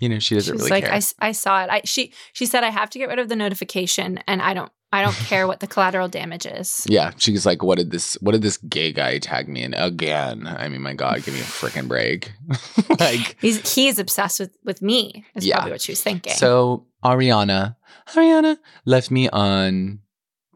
You 0.00 0.10
know, 0.10 0.18
she 0.18 0.34
doesn't 0.34 0.52
She 0.52 0.52
was 0.52 0.70
really 0.70 0.82
like, 0.82 0.84
care. 0.84 1.00
I, 1.20 1.28
I 1.28 1.32
saw 1.32 1.62
it. 1.64 1.70
I 1.70 1.80
she 1.86 2.12
she 2.34 2.44
said 2.44 2.62
I 2.62 2.68
have 2.70 2.90
to 2.90 2.98
get 2.98 3.08
rid 3.08 3.18
of 3.18 3.30
the 3.30 3.36
notification, 3.36 4.18
and 4.26 4.42
I 4.42 4.52
don't 4.52 4.70
I 4.92 5.00
don't 5.02 5.16
care 5.16 5.46
what 5.46 5.60
the 5.60 5.66
collateral 5.66 6.08
damage 6.08 6.44
is. 6.46 6.84
yeah, 6.90 7.12
she's 7.16 7.46
like, 7.46 7.62
what 7.62 7.78
did 7.78 7.90
this 7.90 8.14
what 8.20 8.32
did 8.32 8.42
this 8.42 8.58
gay 8.58 8.92
guy 8.92 9.18
tag 9.18 9.48
me 9.48 9.62
in 9.62 9.72
again? 9.72 10.46
I 10.46 10.68
mean, 10.68 10.82
my 10.82 10.92
God, 10.92 11.22
give 11.24 11.32
me 11.32 11.40
a 11.40 11.44
freaking 11.44 11.88
break. 11.88 12.32
like 13.00 13.36
He's 13.40 13.74
he's 13.74 13.98
obsessed 13.98 14.40
with 14.40 14.54
with 14.62 14.82
me. 14.82 15.24
Is 15.34 15.46
Yeah. 15.46 15.56
probably 15.56 15.72
what 15.72 15.80
she 15.80 15.92
was 15.92 16.02
thinking. 16.02 16.34
So 16.34 16.86
Ariana, 17.02 17.76
Ariana 18.08 18.58
left 18.84 19.10
me 19.10 19.30
on 19.30 20.00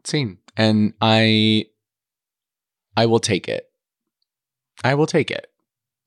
seen, 0.05 0.37
and 0.59 0.93
I, 1.01 1.65
I 2.95 3.07
will 3.07 3.19
take 3.19 3.47
it. 3.47 3.67
I 4.83 4.93
will 4.93 5.07
take 5.07 5.31
it. 5.31 5.47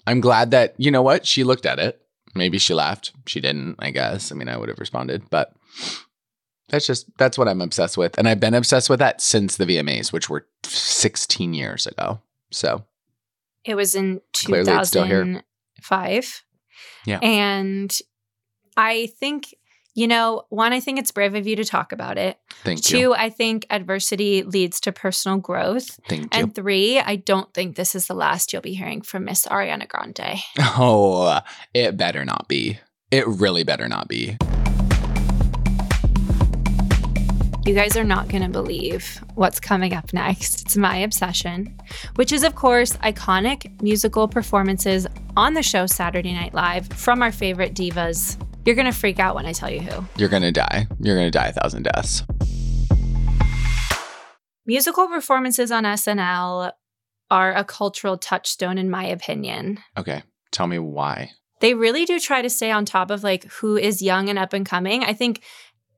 I'm 0.07 0.21
glad 0.21 0.51
that 0.53 0.75
you 0.79 0.91
know 0.91 1.03
what 1.03 1.27
she 1.27 1.43
looked 1.43 1.67
at 1.67 1.79
it. 1.79 2.01
Maybe 2.35 2.59
she 2.59 2.75
laughed. 2.75 3.13
She 3.27 3.41
didn't. 3.41 3.77
I 3.79 3.91
guess. 3.91 4.31
I 4.31 4.35
mean, 4.35 4.49
I 4.49 4.57
would 4.57 4.69
have 4.69 4.79
responded, 4.79 5.29
but 5.31 5.53
that's 6.69 6.87
just 6.87 7.07
that's 7.19 7.37
what 7.37 7.49
I'm 7.49 7.61
obsessed 7.61 7.97
with, 7.97 8.17
and 8.19 8.29
I've 8.29 8.41
been 8.41 8.55
obsessed 8.55 8.89
with 8.89 8.99
that 9.01 9.21
since 9.21 9.57
the 9.57 9.67
VMAs, 9.67 10.13
which 10.13 10.31
were 10.31 10.47
16 10.65 11.55
years 11.55 11.87
ago. 11.87 12.21
So 12.51 12.85
it 13.65 13.75
was 13.75 13.95
in 13.95 14.21
Clearly 14.35 14.73
it's 14.73 14.89
still 14.89 15.05
here. 15.05 15.25
2005. 15.25 16.45
Yeah. 17.07 17.19
And 17.23 17.97
I 18.77 19.07
think, 19.19 19.55
you 19.95 20.09
know, 20.09 20.45
one, 20.49 20.73
I 20.73 20.81
think 20.81 20.99
it's 20.99 21.11
brave 21.11 21.35
of 21.35 21.47
you 21.47 21.55
to 21.57 21.65
talk 21.65 21.93
about 21.93 22.17
it. 22.17 22.39
thank 22.65 22.91
you, 22.91 22.99
Two, 22.99 23.15
I 23.15 23.29
think 23.29 23.67
adversity 23.69 24.43
leads 24.43 24.81
to 24.81 24.93
personal 24.93 25.37
growth. 25.39 26.01
thank 26.09 26.23
you. 26.23 26.29
And 26.41 26.55
three, 26.55 26.99
I 26.99 27.17
don't 27.17 27.53
think 27.53 27.77
this 27.77 27.95
is 27.95 28.07
the 28.07 28.15
last 28.15 28.53
you'll 28.53 28.63
be 28.63 28.75
hearing 28.75 29.03
from 29.03 29.25
Miss 29.27 29.47
Ariana 29.47 29.87
Grande. 29.89 30.41
Oh, 30.59 31.41
it 31.75 31.97
better 31.99 32.25
not 32.25 32.49
be. 32.49 32.79
It 33.11 33.27
really 33.27 33.65
better 33.65 33.89
not 33.89 34.09
be. 34.09 34.39
You 37.65 37.75
guys 37.75 37.97
are 37.97 38.03
not 38.05 38.27
going 38.29 38.43
to 38.43 38.49
believe 38.49 39.23
what's 39.37 39.61
coming 39.61 39.93
up 39.95 40.13
next. 40.13 40.63
It's 40.63 40.77
my 40.77 40.97
obsession, 40.97 41.79
which 42.17 42.33
is, 42.33 42.43
of 42.43 42.57
course, 42.57 42.95
iconic 42.97 43.81
musical 43.81 44.27
performances 44.27 45.07
on 45.37 45.55
the 45.55 45.63
show 45.63 45.87
Saturday 45.87 46.33
Night 46.33 46.55
Live 46.55 46.89
from 46.89 47.23
our 47.23 47.31
favorite 47.31 47.75
divas. 47.75 48.37
You're 48.65 48.77
going 48.77 48.87
to 48.87 48.97
freak 48.97 49.19
out 49.19 49.35
when 49.35 49.47
I 49.47 49.53
tell 49.53 49.71
you 49.71 49.81
who. 49.81 50.05
You're 50.17 50.29
gonna 50.29 50.53
die. 50.53 50.87
You're 51.01 51.17
gonna 51.17 51.31
die 51.31 51.49
a 51.49 51.53
thousand 51.53 51.83
deaths. 51.85 52.23
musical 54.65 55.09
performances 55.09 55.73
on 55.73 55.83
SNL 55.85 56.73
are 57.31 57.53
a 57.55 57.65
cultural 57.65 58.17
touchstone, 58.17 58.79
in 58.79 58.89
my 58.89 59.05
opinion. 59.05 59.79
Okay. 59.99 60.23
Tell 60.53 60.67
me 60.67 60.79
why. 60.79 61.31
They 61.61 61.75
really 61.75 62.05
do 62.05 62.21
try 62.21 62.43
to 62.43 62.51
stay 62.51 62.71
on 62.71 62.85
top 62.85 63.11
of 63.11 63.25
like 63.25 63.45
who 63.45 63.77
is 63.77 64.03
young 64.03 64.29
and 64.29 64.39
up 64.39 64.53
and 64.53 64.65
coming. 64.65 65.03
I 65.03 65.13
think 65.13 65.43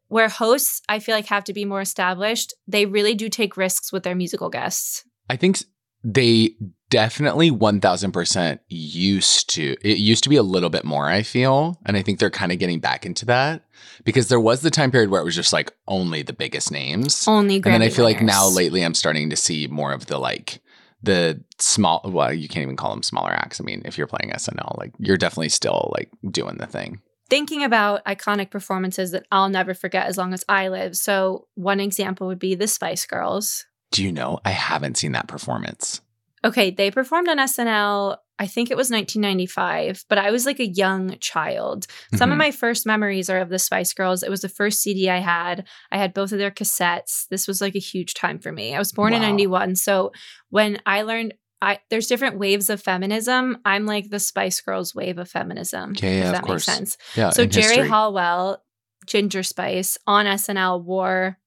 where 0.08 0.28
hosts, 0.28 0.80
I 0.88 1.00
feel 1.00 1.14
like, 1.14 1.26
have 1.26 1.44
to 1.44 1.52
be 1.52 1.64
more 1.64 1.80
established, 1.80 2.54
they 2.68 2.86
really 2.86 3.14
do 3.14 3.28
take 3.28 3.56
risks 3.56 3.92
with 3.92 4.04
their 4.04 4.14
musical 4.14 4.48
guests. 4.48 5.04
I 5.28 5.36
think 5.36 5.58
they 6.04 6.54
definitely 6.94 7.50
1000% 7.50 8.60
used 8.68 9.50
to. 9.50 9.76
It 9.82 9.98
used 9.98 10.22
to 10.22 10.30
be 10.30 10.36
a 10.36 10.44
little 10.44 10.70
bit 10.70 10.84
more, 10.84 11.08
I 11.08 11.24
feel. 11.24 11.80
And 11.84 11.96
I 11.96 12.02
think 12.02 12.20
they're 12.20 12.30
kind 12.30 12.52
of 12.52 12.60
getting 12.60 12.78
back 12.78 13.04
into 13.04 13.26
that 13.26 13.64
because 14.04 14.28
there 14.28 14.38
was 14.38 14.60
the 14.60 14.70
time 14.70 14.92
period 14.92 15.10
where 15.10 15.20
it 15.20 15.24
was 15.24 15.34
just 15.34 15.52
like 15.52 15.72
only 15.88 16.22
the 16.22 16.32
biggest 16.32 16.70
names. 16.70 17.26
Only 17.26 17.60
Grammy 17.60 17.64
and 17.64 17.74
then 17.74 17.82
I 17.82 17.88
feel 17.88 18.04
like 18.04 18.22
now 18.22 18.46
lately 18.46 18.84
I'm 18.84 18.94
starting 18.94 19.28
to 19.30 19.34
see 19.36 19.66
more 19.66 19.92
of 19.92 20.06
the 20.06 20.18
like 20.18 20.60
the 21.02 21.42
small 21.58 22.00
well 22.04 22.32
you 22.32 22.46
can't 22.46 22.62
even 22.62 22.76
call 22.76 22.90
them 22.90 23.02
smaller 23.02 23.32
acts. 23.32 23.60
I 23.60 23.64
mean, 23.64 23.82
if 23.84 23.98
you're 23.98 24.06
playing 24.06 24.32
SNL, 24.32 24.78
like 24.78 24.92
you're 25.00 25.16
definitely 25.16 25.48
still 25.48 25.92
like 25.96 26.12
doing 26.30 26.58
the 26.58 26.66
thing. 26.66 27.00
thinking 27.28 27.64
about 27.64 28.04
iconic 28.04 28.52
performances 28.52 29.10
that 29.10 29.26
I'll 29.32 29.48
never 29.48 29.74
forget 29.74 30.06
as 30.06 30.16
long 30.16 30.32
as 30.32 30.44
I 30.48 30.68
live. 30.68 30.94
So, 30.94 31.48
one 31.56 31.80
example 31.80 32.28
would 32.28 32.38
be 32.38 32.54
the 32.54 32.68
Spice 32.68 33.04
Girls. 33.04 33.66
Do 33.90 34.04
you 34.04 34.12
know 34.12 34.38
I 34.44 34.50
haven't 34.50 34.96
seen 34.96 35.10
that 35.12 35.26
performance? 35.26 36.00
Okay, 36.44 36.70
they 36.70 36.90
performed 36.90 37.28
on 37.28 37.38
SNL, 37.38 38.18
I 38.38 38.46
think 38.46 38.70
it 38.70 38.76
was 38.76 38.90
1995, 38.90 40.04
but 40.08 40.18
I 40.18 40.30
was 40.30 40.44
like 40.46 40.60
a 40.60 40.66
young 40.66 41.16
child. 41.20 41.86
Some 42.14 42.30
of 42.30 42.34
Mhm. 42.36 42.38
my 42.38 42.50
first 42.50 42.84
memories 42.86 43.30
are 43.30 43.38
of 43.38 43.48
the 43.48 43.58
Spice 43.58 43.92
Girls. 43.94 44.22
It 44.22 44.30
was 44.30 44.40
the 44.42 44.48
first 44.48 44.80
CD 44.82 45.08
I 45.08 45.18
had. 45.18 45.66
I 45.92 45.98
had 45.98 46.12
both 46.14 46.32
of 46.32 46.38
their 46.38 46.50
cassettes. 46.50 47.26
This 47.30 47.46
was 47.48 47.60
like 47.60 47.74
a 47.74 47.78
huge 47.80 48.14
time 48.14 48.38
for 48.38 48.52
me. 48.52 48.74
I 48.74 48.78
was 48.78 48.92
born 48.92 49.12
in 49.14 49.22
Wow. 49.22 49.28
91. 49.28 49.76
So, 49.76 50.12
when 50.50 50.80
I 50.84 51.02
learned, 51.02 51.34
I, 51.62 51.78
there's 51.88 52.08
different 52.08 52.38
waves 52.38 52.68
of 52.68 52.82
feminism. 52.82 53.58
I'm 53.64 53.86
like 53.86 54.10
the 54.10 54.20
Spice 54.20 54.60
Girls 54.60 54.94
wave 54.94 55.16
of 55.18 55.30
feminism. 55.30 55.94
Yeah, 56.02 56.10
yeah, 56.10 56.18
if 56.20 56.26
of 56.26 56.32
that 56.32 56.42
course. 56.42 56.66
makes 56.68 56.78
sense. 56.78 56.98
yeah. 57.16 57.30
So 57.30 57.46
Geri 57.46 57.66
history. 57.68 57.88
Halliwell, 57.88 58.62
Ginger 59.06 59.42
Spice 59.42 59.96
on 60.06 60.26
SNL 60.26 60.82
wore 60.84 61.38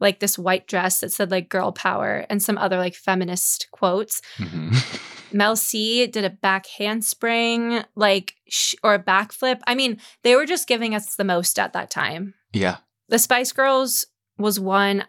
like 0.00 0.20
this 0.20 0.38
white 0.38 0.66
dress 0.66 1.00
that 1.00 1.12
said 1.12 1.30
like 1.30 1.48
girl 1.48 1.72
power 1.72 2.24
and 2.30 2.42
some 2.42 2.58
other 2.58 2.76
like 2.78 2.94
feminist 2.94 3.68
quotes. 3.72 4.20
Mhm. 4.38 5.02
Mel 5.32 5.56
C 5.56 6.06
did 6.06 6.24
a 6.24 6.30
back 6.30 6.66
handspring 6.66 7.82
like 7.94 8.34
sh- 8.48 8.74
or 8.82 8.94
a 8.94 8.98
backflip. 9.02 9.60
I 9.66 9.74
mean, 9.74 9.98
they 10.22 10.34
were 10.34 10.46
just 10.46 10.66
giving 10.66 10.94
us 10.94 11.16
the 11.16 11.24
most 11.24 11.58
at 11.58 11.72
that 11.74 11.90
time. 11.90 12.34
yeah. 12.52 12.78
The 13.10 13.18
Spice 13.18 13.52
Girls 13.52 14.04
was 14.38 14.60
one 14.60 15.04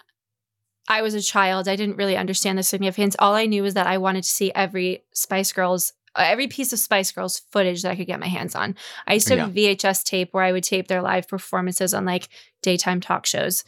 I 0.88 1.02
was 1.04 1.14
a 1.14 1.22
child. 1.22 1.68
I 1.68 1.76
didn't 1.76 1.98
really 1.98 2.18
understand 2.18 2.58
the 2.58 2.64
significance. 2.64 3.16
All 3.20 3.36
I 3.36 3.46
knew 3.46 3.62
was 3.62 3.76
that 3.76 3.86
I 3.88 3.98
wanted 4.00 4.24
to 4.24 4.30
see 4.30 4.52
every 4.54 5.04
Spice 5.14 5.52
Girls 5.52 5.94
every 6.18 6.48
piece 6.48 6.74
of 6.74 6.80
Spice 6.80 7.12
Girls 7.12 7.42
footage 7.52 7.84
that 7.84 7.92
I 7.92 7.96
could 7.96 8.08
get 8.08 8.20
my 8.20 8.28
hands 8.28 8.56
on. 8.56 8.76
I 9.06 9.14
used 9.14 9.28
to 9.28 9.38
have 9.38 9.50
a 9.50 9.54
VHS 9.54 10.04
tape 10.04 10.34
where 10.34 10.44
I 10.44 10.52
would 10.52 10.64
tape 10.64 10.88
their 10.88 11.02
live 11.04 11.28
performances 11.28 11.94
on 11.94 12.06
like 12.06 12.28
daytime 12.64 13.00
talk 13.00 13.26
shows. 13.28 13.64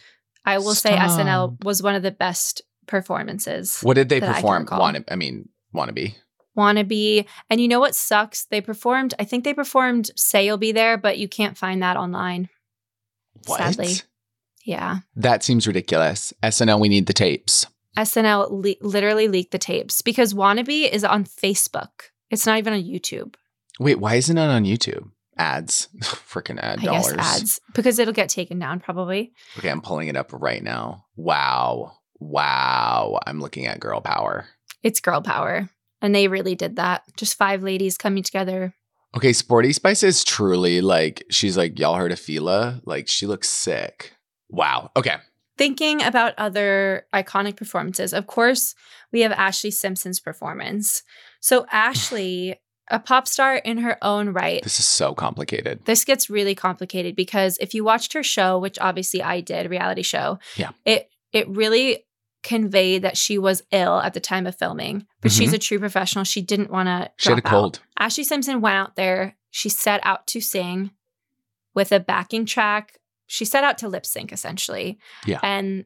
I 0.45 0.57
will 0.57 0.75
say 0.75 0.91
SNL 0.91 1.63
was 1.63 1.83
one 1.83 1.95
of 1.95 2.03
the 2.03 2.11
best 2.11 2.61
performances. 2.87 3.81
What 3.81 3.95
did 3.95 4.09
they 4.09 4.19
that 4.19 4.29
I 4.29 4.33
perform? 4.33 4.67
Wanna, 4.71 5.03
I 5.09 5.15
mean, 5.15 5.49
wannabe. 5.73 6.15
Wannabe. 6.57 7.25
And 7.49 7.61
you 7.61 7.67
know 7.67 7.79
what 7.79 7.95
sucks? 7.95 8.45
They 8.45 8.61
performed, 8.61 9.13
I 9.19 9.23
think 9.23 9.43
they 9.43 9.53
performed 9.53 10.11
Say 10.15 10.45
You'll 10.45 10.57
Be 10.57 10.71
There, 10.71 10.97
but 10.97 11.17
you 11.17 11.27
can't 11.27 11.57
find 11.57 11.81
that 11.81 11.97
online. 11.97 12.49
What? 13.45 13.57
Sadly. 13.57 13.93
Yeah. 14.65 14.99
That 15.15 15.43
seems 15.43 15.65
ridiculous. 15.65 16.33
SNL, 16.43 16.79
we 16.79 16.89
need 16.89 17.07
the 17.07 17.13
tapes. 17.13 17.65
SNL 17.97 18.47
le- 18.49 18.87
literally 18.87 19.27
leaked 19.27 19.51
the 19.51 19.57
tapes 19.57 20.01
because 20.01 20.33
Wannabe 20.33 20.89
is 20.89 21.03
on 21.03 21.25
Facebook. 21.25 22.09
It's 22.29 22.45
not 22.45 22.57
even 22.57 22.73
on 22.73 22.83
YouTube. 22.83 23.35
Wait, 23.79 23.99
why 23.99 24.15
isn't 24.15 24.37
it 24.37 24.41
on 24.41 24.63
YouTube? 24.63 25.09
Ads. 25.37 25.87
Freaking 26.01 26.59
ad 26.59 26.79
I 26.79 26.83
dollars. 26.85 27.15
ads 27.17 27.59
because 27.73 27.99
it'll 27.99 28.13
get 28.13 28.29
taken 28.29 28.59
down 28.59 28.79
probably. 28.79 29.33
Okay, 29.57 29.69
I'm 29.69 29.81
pulling 29.81 30.07
it 30.07 30.15
up 30.15 30.31
right 30.33 30.63
now. 30.63 31.05
Wow. 31.15 31.93
Wow. 32.19 33.19
I'm 33.25 33.39
looking 33.39 33.65
at 33.65 33.79
girl 33.79 34.01
power. 34.01 34.45
It's 34.83 34.99
girl 34.99 35.21
power. 35.21 35.69
And 36.01 36.13
they 36.15 36.27
really 36.27 36.55
did 36.55 36.77
that. 36.77 37.03
Just 37.15 37.37
five 37.37 37.63
ladies 37.63 37.97
coming 37.97 38.23
together. 38.23 38.73
Okay, 39.15 39.33
Sporty 39.33 39.73
Spice 39.73 40.03
is 40.03 40.23
truly 40.23 40.81
like, 40.81 41.23
she's 41.29 41.57
like, 41.57 41.77
y'all 41.77 41.95
heard 41.95 42.11
of 42.11 42.19
Fila? 42.19 42.81
Like, 42.85 43.07
she 43.07 43.27
looks 43.27 43.49
sick. 43.49 44.13
Wow. 44.49 44.89
Okay. 44.95 45.15
Thinking 45.57 46.01
about 46.01 46.33
other 46.37 47.05
iconic 47.13 47.57
performances, 47.57 48.13
of 48.13 48.25
course, 48.25 48.73
we 49.11 49.21
have 49.21 49.33
Ashlee 49.33 49.73
Simpson's 49.73 50.19
performance. 50.19 51.03
So, 51.41 51.65
Ashlee, 51.73 52.55
a 52.91 52.99
pop 52.99 53.27
star 53.27 53.55
in 53.55 53.77
her 53.79 53.97
own 54.03 54.29
right, 54.29 54.61
This 54.63 54.79
is 54.79 54.85
so 54.85 55.13
complicated. 55.15 55.85
this 55.85 56.05
gets 56.05 56.29
really 56.29 56.53
complicated 56.55 57.15
because 57.15 57.57
if 57.59 57.73
you 57.73 57.83
watched 57.83 58.13
her 58.13 58.21
show, 58.23 58.59
which 58.59 58.77
obviously 58.79 59.23
I 59.23 59.41
did, 59.41 59.69
reality 59.69 60.03
show, 60.03 60.37
Yeah. 60.55 60.71
it 60.85 61.09
it 61.33 61.47
really 61.49 62.05
conveyed 62.43 63.03
that 63.03 63.15
she 63.17 63.37
was 63.37 63.63
ill 63.71 63.99
at 63.99 64.13
the 64.13 64.19
time 64.19 64.45
of 64.47 64.55
filming, 64.57 65.05
but 65.21 65.31
she's 65.31 65.53
a 65.53 65.57
true 65.57 65.79
professional. 65.79 66.23
She 66.25 66.41
didn't 66.41 66.71
want 66.71 66.87
to. 66.87 66.91
Mm-hmm. 66.91 67.13
She 67.17 67.29
had 67.29 67.37
a 67.37 67.41
cold. 67.41 67.79
Ashlee 67.99 68.25
Simpson 68.25 68.61
went 68.61 68.75
out 68.75 68.95
there. 68.95 69.35
She 69.51 69.69
set 69.69 70.01
out 70.03 70.27
to 70.27 70.41
sing 70.41 70.91
with 71.73 71.91
a 71.91 71.99
backing 71.99 72.45
track. 72.45 72.97
She 73.27 73.45
set 73.45 73.63
out 73.63 73.77
to 73.77 73.87
lip 73.87 74.05
sync 74.05 74.31
essentially. 74.33 74.97
Yeah. 75.25 75.39
And 75.43 75.85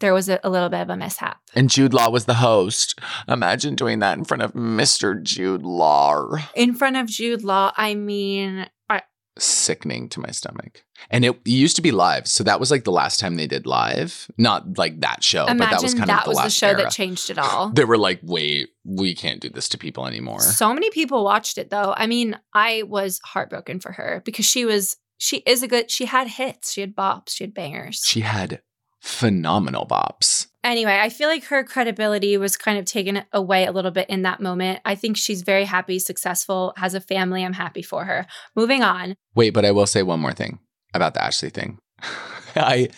there 0.00 0.14
was 0.14 0.28
a, 0.28 0.38
a 0.44 0.50
little 0.50 0.68
bit 0.68 0.80
of 0.80 0.90
a 0.90 0.96
mishap. 0.96 1.38
And 1.54 1.70
Jude 1.70 1.94
Law 1.94 2.10
was 2.10 2.26
the 2.26 2.34
host. 2.34 2.98
Imagine 3.26 3.74
doing 3.74 3.98
that 4.00 4.16
in 4.18 4.24
front 4.24 4.42
of 4.42 4.52
Mr. 4.52 5.20
Jude 5.22 5.62
Law. 5.62 6.30
In 6.54 6.74
front 6.74 6.96
of 6.96 7.06
Jude 7.06 7.42
Law, 7.42 7.72
I 7.76 7.94
mean, 7.94 8.68
I, 8.88 9.02
Sickening 9.38 10.08
to 10.10 10.20
my 10.20 10.30
stomach. 10.30 10.84
And 11.10 11.24
it 11.24 11.38
used 11.44 11.76
to 11.76 11.82
be 11.82 11.90
live. 11.92 12.26
So 12.26 12.44
that 12.44 12.60
was 12.60 12.70
like 12.70 12.84
the 12.84 12.92
last 12.92 13.20
time 13.20 13.36
they 13.36 13.46
did 13.46 13.66
live. 13.66 14.28
Not 14.36 14.78
like 14.78 15.00
that 15.00 15.22
show, 15.22 15.46
but 15.46 15.58
that 15.58 15.82
was 15.82 15.94
kind 15.94 16.08
that 16.08 16.26
of 16.26 16.32
the 16.32 16.36
was 16.36 16.44
the 16.44 16.50
show 16.50 16.68
era. 16.68 16.82
that 16.82 16.92
changed 16.92 17.30
it 17.30 17.38
all. 17.38 17.70
They 17.74 17.84
were 17.84 17.98
like, 17.98 18.20
wait, 18.22 18.70
we 18.84 19.14
can't 19.14 19.40
do 19.40 19.48
this 19.48 19.68
to 19.70 19.78
people 19.78 20.06
anymore. 20.06 20.40
So 20.40 20.72
many 20.74 20.90
people 20.90 21.24
watched 21.24 21.58
it 21.58 21.70
though. 21.70 21.94
I 21.96 22.06
mean, 22.06 22.38
I 22.52 22.82
was 22.84 23.20
heartbroken 23.24 23.80
for 23.80 23.92
her 23.92 24.22
because 24.24 24.44
she 24.46 24.64
was 24.64 24.96
she 25.18 25.38
is 25.38 25.62
a 25.62 25.68
good 25.68 25.90
she 25.90 26.06
had 26.06 26.28
hits, 26.28 26.72
she 26.72 26.80
had 26.80 26.94
bops, 26.96 27.30
she 27.30 27.44
had 27.44 27.54
bangers. 27.54 28.02
she 28.04 28.20
had 28.20 28.62
phenomenal 29.00 29.86
bops. 29.86 30.46
anyway, 30.64 30.98
I 31.00 31.08
feel 31.08 31.28
like 31.28 31.44
her 31.44 31.64
credibility 31.64 32.36
was 32.36 32.56
kind 32.56 32.78
of 32.78 32.84
taken 32.84 33.24
away 33.32 33.64
a 33.64 33.72
little 33.72 33.90
bit 33.90 34.08
in 34.10 34.22
that 34.22 34.40
moment. 34.40 34.80
I 34.84 34.94
think 34.94 35.16
she's 35.16 35.42
very 35.42 35.64
happy, 35.64 35.98
successful, 35.98 36.74
has 36.76 36.94
a 36.94 37.00
family. 37.00 37.44
I'm 37.44 37.52
happy 37.52 37.82
for 37.82 38.04
her. 38.04 38.26
Moving 38.54 38.82
on. 38.82 39.14
Wait, 39.34 39.50
but 39.50 39.64
I 39.64 39.70
will 39.70 39.86
say 39.86 40.02
one 40.02 40.20
more 40.20 40.32
thing 40.32 40.58
about 40.94 41.14
the 41.14 41.20
Ashlee 41.20 41.52
thing. 41.52 41.78
I 42.56 42.88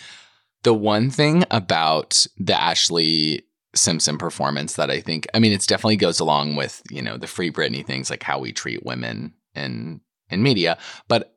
the 0.63 0.75
one 0.75 1.11
thing 1.11 1.45
about 1.51 2.27
the 2.37 2.53
Ashlee 2.53 3.43
Simpson 3.75 4.19
performance 4.19 4.75
that 4.75 4.91
I 4.91 5.01
think 5.01 5.27
I 5.33 5.39
mean 5.39 5.53
it's 5.53 5.67
definitely 5.67 5.97
goes 5.97 6.21
along 6.21 6.57
with, 6.57 6.83
you 6.91 7.03
know, 7.03 7.17
the 7.17 7.27
free 7.27 7.53
Britney 7.53 7.85
things 7.85 8.11
like 8.11 8.23
how 8.23 8.39
we 8.39 8.53
treat 8.53 8.85
women 8.85 9.35
in 9.55 10.01
in 10.29 10.43
media, 10.43 10.79
but 11.09 11.37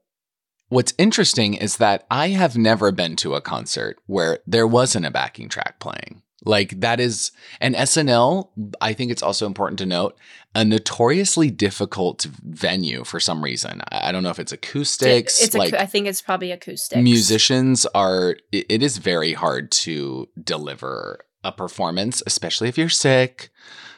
what's 0.69 0.93
interesting 0.97 1.53
is 1.53 1.77
that 1.77 2.05
I 2.09 2.29
have 2.29 2.57
never 2.57 2.91
been 2.91 3.15
to 3.17 3.35
a 3.35 3.41
concert 3.41 3.97
where 4.07 4.39
there 4.47 4.67
wasn't 4.67 5.05
a 5.05 5.11
backing 5.11 5.49
track 5.49 5.79
playing. 5.79 6.21
Like 6.45 6.81
that 6.81 6.99
is 6.99 7.31
an 7.61 7.73
SNL, 7.73 8.49
I 8.81 8.91
think 8.93 9.11
it's 9.11 9.23
also 9.23 9.45
important 9.45 9.79
to 9.79 9.85
note, 9.85 10.17
a 10.53 10.65
notoriously 10.65 11.49
difficult 11.49 12.25
venue 12.43 13.05
for 13.05 13.19
some 13.19 13.41
reason. 13.43 13.81
I 13.91 14.11
don't 14.11 14.23
know 14.23 14.29
if 14.29 14.39
it's 14.39 14.51
acoustics, 14.51 15.41
It's 15.41 15.55
like 15.55 15.73
I 15.73 15.85
think 15.85 16.07
it's 16.07 16.21
probably 16.21 16.51
acoustics. 16.51 17.01
musicians 17.01 17.85
are 17.95 18.35
it, 18.51 18.65
it 18.67 18.83
is 18.83 18.97
very 18.97 19.33
hard 19.33 19.71
to 19.71 20.27
deliver 20.43 21.19
a 21.45 21.51
performance, 21.51 22.21
especially 22.27 22.67
if 22.67 22.77
you're 22.77 22.89
sick. 22.89 23.49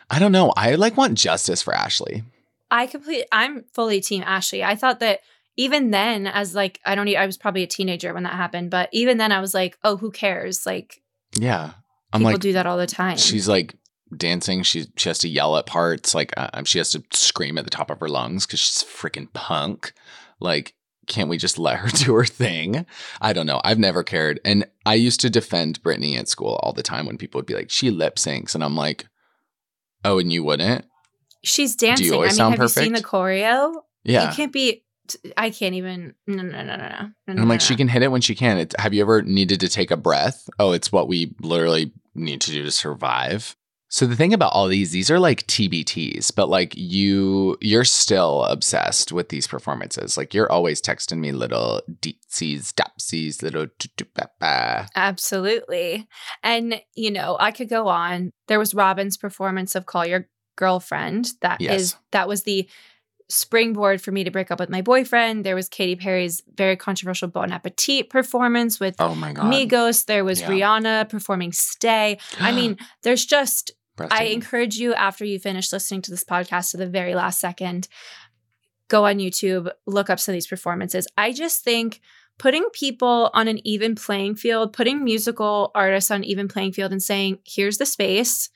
I 0.10 0.20
don't 0.20 0.32
know. 0.32 0.54
I 0.56 0.76
like 0.76 0.98
want 0.98 1.18
justice 1.18 1.64
for 1.64 1.74
Ashlee. 1.74 2.24
I 2.70 2.86
complete 2.86 3.26
I'm 3.32 3.64
fully 3.74 4.02
team 4.02 4.22
Ashlee. 4.24 4.64
I 4.64 4.76
thought 4.76 5.00
that 5.00 5.22
even 5.58 5.92
then 5.92 6.28
as 6.28 6.56
like 6.56 6.80
I 6.86 6.96
don't 6.96 7.08
I 7.16 7.26
was 7.26 7.38
probably 7.38 7.64
a 7.64 7.68
teenager 7.68 8.14
when 8.14 8.24
that 8.24 8.34
happened, 8.34 8.72
but 8.72 8.90
even 8.92 9.18
then 9.18 9.32
I 9.32 9.40
was 9.40 9.54
like, 9.54 9.78
"Oh, 9.84 9.98
who 9.98 10.12
cares?" 10.12 10.66
Like 10.66 11.02
Yeah. 11.38 11.72
I'm 12.14 12.22
like 12.22 12.32
people 12.32 12.36
like 12.36 12.42
do 12.42 12.54
that 12.54 12.66
all 12.68 12.78
the 12.78 12.88
time. 12.88 13.18
she's 13.18 13.48
like 13.48 13.76
dancing. 14.16 14.64
She 14.64 14.86
she 14.96 15.10
has 15.10 15.20
to 15.20 15.30
yell 15.30 15.58
at 15.58 15.66
parts. 15.66 16.16
Like 16.16 16.34
uh, 16.38 16.64
she 16.64 16.78
has 16.78 16.92
to 16.92 17.04
scream 17.12 17.58
at 17.58 17.64
the 17.64 17.70
top 17.70 17.90
of 17.90 18.00
her 18.00 18.10
lungs 18.10 18.46
because 18.46 18.60
she's 18.60 18.84
freaking 18.84 19.32
punk. 19.34 19.94
Like 20.40 20.76
can't 21.08 21.30
we 21.30 21.38
just 21.38 21.60
let 21.60 21.78
her 21.78 21.88
do 21.94 22.14
her 22.16 22.26
thing? 22.26 22.86
I 23.22 23.34
don't 23.34 23.46
know. 23.46 23.62
I've 23.64 23.80
never 23.80 24.04
cared. 24.04 24.40
And 24.44 24.66
I 24.86 24.96
used 24.96 25.20
to 25.22 25.30
defend 25.30 25.82
Britney 25.84 26.18
at 26.18 26.28
school 26.28 26.60
all 26.64 26.74
the 26.74 26.84
time 26.84 27.06
when 27.06 27.18
people 27.18 27.40
would 27.40 27.46
be 27.46 27.54
like, 27.54 27.70
she 27.70 27.92
lip 27.92 28.16
syncs. 28.16 28.56
And 28.56 28.64
I'm 28.64 28.76
like, 28.76 29.08
oh, 30.04 30.20
and 30.20 30.32
you 30.32 30.44
wouldn't? 30.44 30.86
She's 31.44 31.76
dancing. 31.76 32.12
I 32.12 32.16
always 32.16 32.32
mean, 32.32 32.38
sound 32.38 32.54
have 32.56 32.64
you 32.64 32.68
seen 32.70 32.94
the 32.94 33.04
choreo? 33.04 33.74
Yeah. 34.04 34.30
You 34.30 34.36
can't 34.36 34.52
be 34.52 34.84
I 35.38 35.50
can't 35.50 35.76
even 35.76 36.14
no 36.28 36.42
no 36.44 36.64
no 36.64 36.76
no 36.76 36.90
no. 36.90 37.10
And 37.28 37.40
I'm 37.40 37.48
like, 37.50 37.62
she 37.62 37.76
can 37.76 37.88
hit 37.88 38.04
it 38.04 38.12
when 38.12 38.22
she 38.22 38.36
can. 38.36 38.58
It's, 38.58 38.76
have 38.80 38.94
you 38.94 39.02
ever 39.02 39.22
needed 39.22 39.60
to 39.62 39.70
take 39.70 39.92
a 39.92 39.98
breath? 39.98 40.48
Oh, 40.60 40.72
it's 40.72 40.92
what 40.92 41.08
we 41.08 41.36
literally 41.42 41.92
need 42.14 42.42
to 42.42 42.52
do 42.52 42.64
to 42.64 42.72
survive. 42.72 43.56
So 43.88 44.06
the 44.08 44.16
thing 44.16 44.34
about 44.34 44.52
all 44.52 44.68
these, 44.68 44.92
these 44.92 45.12
are 45.12 45.20
like 45.20 45.46
TBTs, 45.48 46.36
but 46.36 46.50
like 46.50 46.74
you, 46.76 47.56
you're 47.62 47.86
still 47.86 48.44
obsessed 48.46 49.12
with 49.12 49.30
these 49.30 49.48
performances. 49.48 50.18
Like 50.18 50.34
you're 50.34 50.52
always 50.52 50.82
texting 50.82 51.20
me 51.20 51.32
little 51.32 51.82
deetsies, 52.02 52.74
dapsies, 52.74 53.42
little. 53.42 53.68
Do 53.96 54.06
ba. 54.40 54.88
Absolutely, 54.96 56.08
and 56.44 56.82
you 56.96 57.12
know 57.12 57.38
I 57.40 57.52
could 57.52 57.70
go 57.70 57.88
on. 57.88 58.32
There 58.48 58.60
was 58.60 58.74
Robyn's 58.74 59.18
performance 59.18 59.76
of 59.76 59.86
"Call 59.86 60.06
Your 60.06 60.28
Girlfriend." 60.58 61.32
That 61.42 61.62
Yes. 61.62 61.80
is 61.80 61.96
that 62.12 62.28
was 62.28 62.44
the 62.44 62.68
springboard 63.30 64.02
for 64.02 64.12
me 64.12 64.24
to 64.24 64.32
break 64.32 64.52
up 64.52 64.60
with 64.60 64.70
my 64.70 64.82
boyfriend. 64.82 65.44
There 65.44 65.56
was 65.56 65.68
Katy 65.68 65.96
Perry's 65.96 66.44
very 66.56 66.76
controversial 66.76 67.28
Bon 67.28 67.52
Appetit 67.52 68.10
performance 68.10 68.80
with 68.80 68.96
Oh 69.00 69.16
my 69.16 69.34
god! 69.34 69.52
Migos. 69.52 70.06
There 70.06 70.24
was 70.24 70.42
Yeah. 70.42 70.50
Rihanna 70.50 71.10
performing 71.10 71.52
"Stay." 71.52 72.20
I 72.40 72.52
mean, 72.52 72.78
there's 73.04 73.26
just 73.26 73.72
I 74.12 74.26
encourage 74.26 74.76
you 74.78 74.94
after 74.94 75.24
you 75.24 75.40
finish 75.40 75.72
listening 75.72 76.02
to 76.04 76.12
this 76.12 76.24
podcast 76.24 76.72
to 76.72 76.78
the 76.78 76.88
very 76.88 77.16
last 77.16 77.40
second, 77.40 77.88
go 78.90 79.06
on 79.06 79.20
YouTube, 79.20 79.72
look 79.86 80.10
up 80.10 80.20
some 80.20 80.34
of 80.34 80.36
these 80.36 80.48
performances. 80.48 81.08
I 81.18 81.32
just 81.32 81.64
think 81.64 82.02
putting 82.38 82.68
people 82.74 83.30
on 83.34 83.48
an 83.48 83.66
even 83.66 83.96
playing 83.96 84.36
field, 84.36 84.74
putting 84.74 85.04
musical 85.04 85.72
artists 85.74 86.12
on 86.12 86.18
an 86.18 86.24
even 86.26 86.50
playing 86.50 86.74
field 86.74 86.92
and 86.92 87.02
saying, 87.02 87.40
here's 87.46 87.78
the 87.78 87.86
space, 87.86 88.50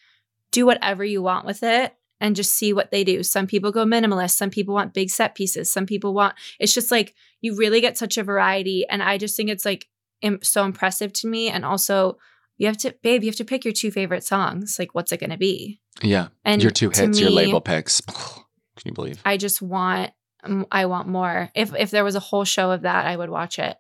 do 0.52 0.66
whatever 0.66 1.06
you 1.06 1.22
want 1.22 1.46
with 1.46 1.64
it 1.64 1.94
and 2.20 2.36
just 2.36 2.54
see 2.54 2.74
what 2.74 2.92
they 2.92 3.04
do. 3.04 3.24
Some 3.24 3.48
people 3.48 3.72
go 3.72 3.86
minimalist, 3.86 4.32
some 4.32 4.50
people 4.50 4.74
want 4.74 4.94
big 4.94 5.10
set 5.10 5.36
pieces, 5.36 5.72
some 5.72 5.86
people 5.86 6.14
want 6.14 6.36
it's 6.60 6.74
just 6.74 6.92
like 6.92 7.16
you 7.42 7.56
really 7.56 7.82
get 7.82 7.98
such 7.98 8.18
a 8.18 8.24
variety 8.24 8.86
and 8.90 9.02
I 9.02 9.18
just 9.18 9.36
think 9.38 9.50
it's 9.50 9.66
like 9.66 9.88
im- 10.22 10.44
so 10.44 10.64
impressive 10.66 11.14
to 11.14 11.28
me 11.28 11.50
and 11.50 11.64
also 11.66 12.18
you 12.58 12.68
have 12.68 12.78
to 12.78 12.94
babe, 13.02 13.24
you 13.24 13.30
have 13.30 13.38
to 13.38 13.46
pick 13.46 13.64
your 13.64 13.74
two 13.74 13.90
favorite 13.92 14.24
songs. 14.24 14.78
Like 14.78 14.94
what's 14.94 15.12
it 15.12 15.20
going 15.20 15.30
to 15.30 15.38
be? 15.38 15.80
yeah, 16.02 16.28
And 16.46 16.62
your 16.62 16.72
two 16.72 16.90
hits, 16.90 17.20
your 17.20 17.30
label 17.30 17.62
picks. 17.62 18.02
Can 18.80 18.86
you 18.86 18.94
believe? 18.94 19.22
I 19.26 19.38
just 19.38 19.62
want 19.62 20.12
I 20.72 20.86
want 20.86 21.08
more. 21.08 21.50
If 21.56 21.74
if 21.76 21.92
there 21.92 22.04
was 22.04 22.16
a 22.16 22.22
whole 22.22 22.46
show 22.46 22.72
of 22.72 22.82
that, 22.84 23.06
I 23.06 23.16
would 23.16 23.30
watch 23.30 23.60
it. 23.60 23.78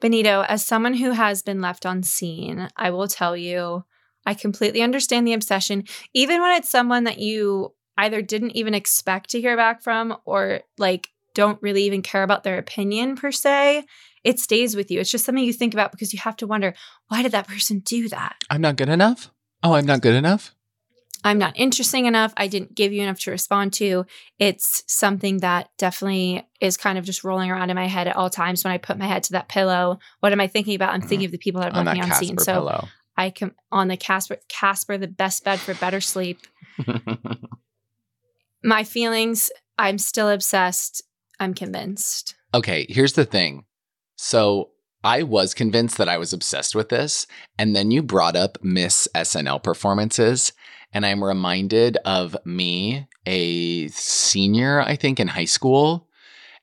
Benito, 0.00 0.44
as 0.48 0.64
someone 0.64 0.94
who 0.94 1.12
has 1.12 1.42
been 1.42 1.62
left 1.62 1.86
on 1.86 2.02
seen, 2.02 2.68
I 2.76 2.90
will 2.90 3.08
tell 3.08 3.34
you, 3.36 3.84
I 4.26 4.34
completely 4.34 4.82
understand 4.82 5.26
the 5.26 5.32
obsession, 5.32 5.84
even 6.12 6.40
when 6.40 6.56
it's 6.56 6.70
someone 6.70 7.04
that 7.04 7.18
you 7.18 7.74
either 7.96 8.22
didn't 8.22 8.56
even 8.56 8.74
expect 8.74 9.30
to 9.30 9.40
hear 9.40 9.56
back 9.56 9.82
from 9.82 10.16
or 10.24 10.60
like 10.78 11.08
don't 11.34 11.60
really 11.62 11.84
even 11.84 12.02
care 12.02 12.22
about 12.22 12.44
their 12.44 12.58
opinion 12.58 13.16
per 13.16 13.30
se. 13.32 13.84
It 14.22 14.38
stays 14.38 14.74
with 14.74 14.90
you. 14.90 15.00
It's 15.00 15.10
just 15.10 15.24
something 15.24 15.44
you 15.44 15.52
think 15.52 15.74
about 15.74 15.92
because 15.92 16.12
you 16.12 16.18
have 16.20 16.36
to 16.36 16.46
wonder, 16.46 16.74
why 17.08 17.22
did 17.22 17.32
that 17.32 17.48
person 17.48 17.80
do 17.80 18.08
that? 18.08 18.36
I'm 18.48 18.60
not 18.60 18.76
good 18.76 18.88
enough. 18.88 19.30
Oh, 19.62 19.74
I'm 19.74 19.86
not 19.86 20.00
good 20.00 20.14
enough. 20.14 20.54
I'm 21.24 21.38
not 21.38 21.54
interesting 21.56 22.04
enough. 22.04 22.34
I 22.36 22.48
didn't 22.48 22.74
give 22.74 22.92
you 22.92 23.02
enough 23.02 23.18
to 23.20 23.30
respond 23.30 23.72
to. 23.74 24.04
It's 24.38 24.84
something 24.86 25.38
that 25.38 25.70
definitely 25.78 26.46
is 26.60 26.76
kind 26.76 26.98
of 26.98 27.04
just 27.04 27.24
rolling 27.24 27.50
around 27.50 27.70
in 27.70 27.76
my 27.76 27.86
head 27.86 28.06
at 28.06 28.16
all 28.16 28.28
times 28.28 28.62
when 28.62 28.74
I 28.74 28.78
put 28.78 28.98
my 28.98 29.06
head 29.06 29.22
to 29.24 29.32
that 29.32 29.48
pillow. 29.48 29.98
What 30.20 30.32
am 30.32 30.40
I 30.40 30.48
thinking 30.48 30.74
about? 30.74 30.92
I'm 30.92 31.00
mm-hmm. 31.00 31.08
thinking 31.08 31.26
of 31.26 31.32
the 31.32 31.38
people 31.38 31.62
that 31.62 31.74
have 31.74 31.86
On 31.86 31.94
me 31.94 32.02
on 32.02 32.12
seen. 32.12 32.36
So 32.36 32.52
pillow. 32.52 32.88
I 33.16 33.30
can 33.30 33.54
on 33.70 33.88
the 33.88 33.96
Casper 33.96 34.38
Casper, 34.48 34.98
the 34.98 35.08
best 35.08 35.44
bed 35.44 35.60
for 35.60 35.74
better 35.74 36.00
sleep. 36.00 36.40
My 38.64 38.84
feelings, 38.84 39.50
I'm 39.78 39.98
still 39.98 40.30
obsessed. 40.30 41.02
I'm 41.40 41.54
convinced. 41.54 42.34
okay, 42.54 42.86
here's 42.88 43.14
the 43.14 43.24
thing. 43.24 43.64
So 44.16 44.70
I 45.02 45.22
was 45.22 45.52
convinced 45.52 45.98
that 45.98 46.08
I 46.08 46.16
was 46.16 46.32
obsessed 46.32 46.74
with 46.74 46.88
this. 46.88 47.26
And 47.58 47.76
then 47.76 47.90
you 47.90 48.02
brought 48.02 48.36
up 48.36 48.56
Miss 48.62 49.06
SNL 49.14 49.62
performances. 49.62 50.52
And 50.92 51.04
I'm 51.04 51.22
reminded 51.22 51.98
of 52.04 52.36
me, 52.46 53.08
a 53.26 53.88
senior, 53.88 54.80
I 54.80 54.96
think, 54.96 55.20
in 55.20 55.28
high 55.28 55.44
school. 55.44 56.08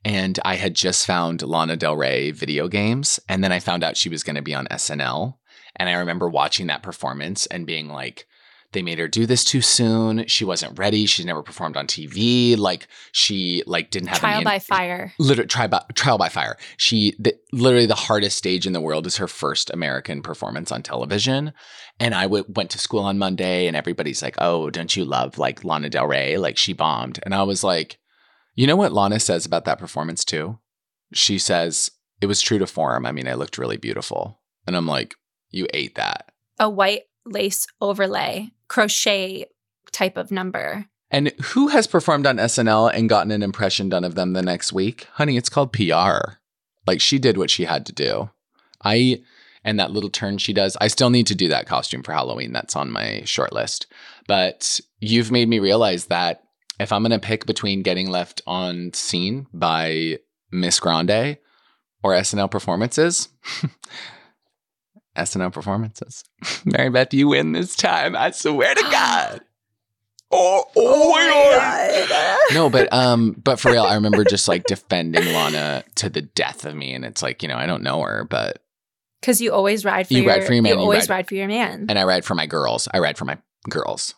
And 0.03 0.39
I 0.43 0.55
had 0.55 0.73
just 0.73 1.05
found 1.05 1.43
Lana 1.43 1.75
Del 1.75 1.95
Rey 1.95 2.31
video 2.31 2.67
games. 2.67 3.19
And 3.29 3.43
then 3.43 3.51
I 3.51 3.59
found 3.59 3.83
out 3.83 3.97
she 3.97 4.09
was 4.09 4.23
going 4.23 4.37
to 4.37 4.41
be 4.41 4.55
on 4.55 4.65
SNL. 4.67 5.35
And 5.81 5.89
I 5.89 5.93
remember 5.93 6.29
watching 6.29 6.67
that 6.67 6.83
performance 6.83 7.47
and 7.47 7.65
being 7.65 7.87
like, 7.87 8.27
they 8.71 8.83
made 8.83 8.99
her 8.99 9.07
do 9.07 9.25
this 9.25 9.43
too 9.43 9.61
soon. 9.61 10.27
She 10.27 10.45
wasn't 10.45 10.77
ready. 10.77 11.07
She's 11.07 11.25
never 11.25 11.41
performed 11.41 11.75
on 11.75 11.87
TV. 11.87 12.55
Like 12.55 12.87
she 13.13 13.63
like 13.65 13.89
didn't 13.89 14.09
have 14.09 14.19
Trial 14.19 14.35
any 14.35 14.43
by 14.43 14.59
fire. 14.59 15.11
literally 15.17 15.47
trial 15.47 15.69
by, 15.69 15.83
trial 15.95 16.19
by 16.19 16.29
fire. 16.29 16.55
She 16.77 17.15
the, 17.17 17.35
literally 17.51 17.87
the 17.87 17.95
hardest 17.95 18.37
stage 18.37 18.67
in 18.67 18.73
the 18.73 18.79
world 18.79 19.07
is 19.07 19.17
her 19.17 19.27
first 19.27 19.71
American 19.71 20.21
performance 20.21 20.71
on 20.71 20.83
television. 20.83 21.51
And 21.99 22.13
I 22.13 22.23
w- 22.25 22.45
went 22.47 22.69
to 22.69 22.77
school 22.77 22.99
on 23.01 23.17
Monday, 23.17 23.65
and 23.65 23.75
everybody's 23.75 24.21
like, 24.21 24.35
"Oh, 24.37 24.69
don't 24.69 24.95
you 24.95 25.03
love 25.03 25.39
like 25.39 25.63
Lana 25.63 25.89
Del 25.89 26.05
Rey? 26.05 26.37
Like 26.37 26.57
she 26.57 26.73
bombed." 26.73 27.19
And 27.23 27.33
I 27.33 27.41
was 27.41 27.63
like, 27.63 27.97
"You 28.53 28.67
know 28.67 28.75
what 28.75 28.93
Lana 28.93 29.19
says 29.19 29.47
about 29.47 29.65
that 29.65 29.79
performance 29.79 30.23
too? 30.23 30.59
She 31.11 31.39
says 31.39 31.89
it 32.21 32.27
was 32.27 32.39
true 32.39 32.59
to 32.59 32.67
form. 32.67 33.07
I 33.07 33.11
mean, 33.11 33.27
I 33.27 33.33
looked 33.33 33.57
really 33.57 33.77
beautiful." 33.77 34.37
And 34.67 34.75
I'm 34.77 34.85
like, 34.85 35.15
"You 35.51 35.67
ate 35.73 35.95
that." 35.95 36.31
A 36.59 36.69
white 36.69 37.03
lace 37.25 37.67
overlay, 37.79 38.51
crochet 38.67 39.45
type 39.91 40.17
of 40.17 40.31
number. 40.31 40.85
And 41.09 41.33
who 41.41 41.67
has 41.67 41.87
performed 41.87 42.25
on 42.25 42.37
SNL 42.37 42.91
and 42.93 43.09
gotten 43.09 43.31
an 43.31 43.43
impression 43.43 43.89
done 43.89 44.05
of 44.05 44.15
them 44.15 44.33
the 44.33 44.41
next 44.41 44.71
week? 44.71 45.07
Honey, 45.13 45.35
it's 45.35 45.49
called 45.49 45.73
PR. 45.73 46.37
Like 46.87 47.01
she 47.01 47.19
did 47.19 47.37
what 47.37 47.49
she 47.49 47.65
had 47.65 47.85
to 47.87 47.93
do. 47.93 48.29
I 48.83 49.21
and 49.63 49.79
that 49.79 49.91
little 49.91 50.09
turn 50.09 50.37
she 50.37 50.53
does. 50.53 50.77
I 50.81 50.87
still 50.87 51.09
need 51.09 51.27
to 51.27 51.35
do 51.35 51.49
that 51.49 51.67
costume 51.67 52.01
for 52.01 52.13
Halloween. 52.13 52.51
That's 52.51 52.75
on 52.75 52.89
my 52.89 53.21
short 53.25 53.53
list. 53.53 53.87
But 54.27 54.79
you've 54.99 55.31
made 55.31 55.49
me 55.49 55.59
realize 55.59 56.05
that 56.05 56.43
if 56.79 56.91
I'm 56.91 57.03
going 57.03 57.11
to 57.11 57.19
pick 57.19 57.45
between 57.45 57.83
getting 57.83 58.09
left 58.09 58.41
on 58.47 58.91
seen 58.93 59.45
by 59.53 60.17
Miss 60.51 60.79
Grande 60.79 61.37
or 62.01 62.13
SNL 62.13 62.49
performances, 62.49 63.29
SNL 65.15 65.51
performances. 65.53 66.23
Mary 66.65 66.89
Beth, 66.89 67.13
you 67.13 67.27
win 67.29 67.51
this 67.51 67.75
time. 67.75 68.15
I 68.15 68.31
swear 68.31 68.73
to 68.73 68.81
God. 68.91 69.41
Oh, 70.33 70.63
oh, 70.77 71.11
my 71.11 72.05
God. 72.07 72.53
No, 72.55 72.69
but 72.69 72.91
um, 72.93 73.35
but 73.43 73.59
for 73.59 73.71
real, 73.71 73.83
I 73.83 73.95
remember 73.95 74.23
just 74.23 74.47
like 74.47 74.63
defending 74.65 75.25
Lana 75.25 75.83
to 75.95 76.09
the 76.09 76.21
death 76.21 76.63
of 76.65 76.73
me, 76.75 76.93
and 76.93 77.03
it's 77.03 77.21
like 77.21 77.43
you 77.43 77.49
know 77.49 77.57
I 77.57 77.65
don't 77.65 77.83
know 77.83 78.01
her, 78.01 78.23
but 78.29 78.63
Because 79.19 79.41
you 79.41 79.51
always 79.51 79.83
ride 79.83 80.07
for 80.07 80.13
You 80.13 80.21
your 80.23 80.31
ride 80.31 80.45
for 80.45 80.53
your 80.53 80.63
man, 80.63 80.69
You 80.73 80.75
you 80.77 80.81
always 80.83 81.09
ride- 81.09 81.15
ride 81.15 81.27
for 81.27 81.35
your 81.35 81.47
man. 81.49 81.87
and 81.89 81.99
I 81.99 82.05
ride 82.05 82.23
for 82.23 82.33
my 82.35 82.45
girls. 82.45 82.87
I 82.93 82.99
ride 82.99 83.17
for 83.17 83.25
my 83.25 83.37
girls. 83.69 84.15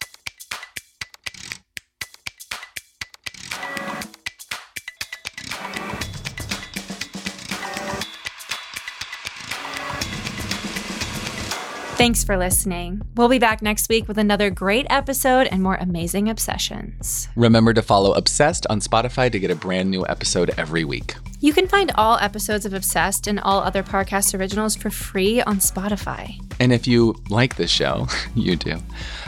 Thanks 12.03 12.25
for 12.25 12.35
listening. 12.35 13.01
We'll 13.15 13.29
be 13.29 13.39
back 13.39 13.61
next 13.61 13.87
week 13.87 14.09
with 14.09 14.17
another 14.17 14.49
great 14.49 14.85
episode 14.89 15.47
and 15.47 15.63
more 15.63 15.75
amazing 15.75 16.27
obsessions. 16.27 17.29
Remember 17.37 17.73
to 17.73 17.81
follow 17.81 18.11
Obsessed 18.11 18.67
on 18.69 18.81
Spotify 18.81 19.31
to 19.31 19.39
get 19.39 19.49
a 19.49 19.55
brand 19.55 19.89
new 19.89 20.05
episode 20.07 20.51
every 20.57 20.83
week. 20.83 21.15
You 21.39 21.53
can 21.53 21.65
find 21.65 21.93
all 21.95 22.17
episodes 22.17 22.65
of 22.65 22.73
Obsessed 22.73 23.25
and 23.27 23.39
all 23.39 23.61
other 23.61 23.83
podcast 23.83 24.37
originals 24.37 24.75
for 24.75 24.89
free 24.89 25.41
on 25.43 25.59
Spotify. 25.59 26.35
And 26.59 26.73
if 26.73 26.87
you 26.87 27.15
like 27.29 27.55
this 27.55 27.71
show, 27.71 28.09
you 28.35 28.57
do, 28.57 28.79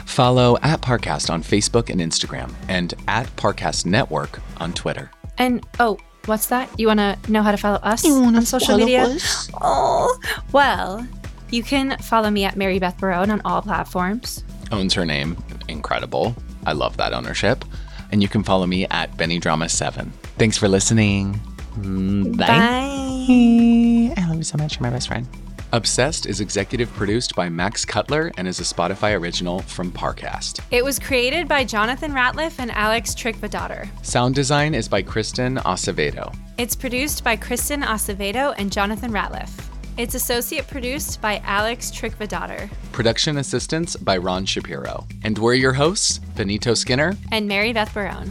follow 0.04 0.58
at 0.60 0.82
Parcast 0.82 1.30
on 1.30 1.42
Facebook 1.42 1.88
and 1.88 1.98
Instagram, 1.98 2.52
and 2.68 2.92
at 3.08 3.34
Parcast 3.36 3.86
Network 3.86 4.38
on 4.58 4.74
Twitter. 4.74 5.10
And 5.38 5.66
oh, 5.80 5.96
what's 6.26 6.48
that? 6.48 6.68
You 6.78 6.88
want 6.88 7.00
to 7.00 7.32
know 7.32 7.42
how 7.42 7.52
to 7.52 7.56
follow 7.56 7.78
us 7.78 8.04
on 8.04 8.44
social 8.44 8.76
media? 8.76 9.16
Oh, 9.62 10.20
well, 10.52 11.08
you 11.50 11.62
can 11.62 11.96
follow 11.98 12.30
me 12.30 12.44
at 12.44 12.56
Mary 12.56 12.78
Beth 12.78 12.98
Barone 12.98 13.30
on 13.30 13.40
all 13.44 13.62
platforms. 13.62 14.44
owns 14.72 14.94
her 14.94 15.04
name. 15.06 15.36
Incredible. 15.68 16.34
I 16.66 16.72
love 16.72 16.96
that 16.96 17.12
ownership. 17.12 17.64
And 18.12 18.22
you 18.22 18.28
can 18.28 18.42
follow 18.42 18.66
me 18.66 18.86
at 18.86 19.16
Benny 19.16 19.38
Drama 19.38 19.68
7. 19.68 20.12
Thanks 20.38 20.56
for 20.56 20.68
listening. 20.68 21.40
Mm, 21.78 22.36
Bye. 22.36 24.14
I 24.20 24.26
love 24.28 24.36
you 24.36 24.42
so 24.44 24.56
much. 24.58 24.76
You're 24.76 24.82
my 24.82 24.90
best 24.90 25.08
friend. 25.08 25.26
Obsessed 25.72 26.26
is 26.26 26.40
executive 26.40 26.90
produced 26.92 27.34
by 27.34 27.48
Max 27.48 27.84
Cutler 27.84 28.30
and 28.38 28.46
is 28.46 28.60
a 28.60 28.62
Spotify 28.62 29.18
original 29.18 29.58
from 29.62 29.90
Parcast. 29.90 30.60
It 30.70 30.84
was 30.84 30.98
created 30.98 31.48
by 31.48 31.64
Jonathan 31.64 32.12
Ratliff 32.12 32.58
and 32.60 32.70
Alex 32.70 33.14
Trickvadaughter. 33.14 33.88
Sound 34.04 34.34
design 34.36 34.74
is 34.74 34.88
by 34.88 35.02
Kristen 35.02 35.56
Acevedo. 35.58 36.34
It's 36.56 36.76
produced 36.76 37.24
by 37.24 37.34
Kristen 37.36 37.82
Acevedo 37.82 38.54
and 38.56 38.70
Jonathan 38.72 39.10
Ratliff. 39.10 39.50
It's 39.96 40.14
associate 40.14 40.66
produced 40.68 41.22
by 41.22 41.40
Alex 41.44 41.90
Trickvadaughter 41.90 42.68
Production 42.92 43.38
assistance 43.38 43.96
by 43.96 44.16
Ron 44.18 44.44
Shapiro. 44.44 45.06
And 45.24 45.38
we're 45.38 45.54
your 45.54 45.72
hosts, 45.72 46.18
Benito 46.36 46.74
Skinner. 46.74 47.14
and 47.32 47.48
Mary 47.48 47.72
Beth 47.72 47.92
Barone. 47.94 48.30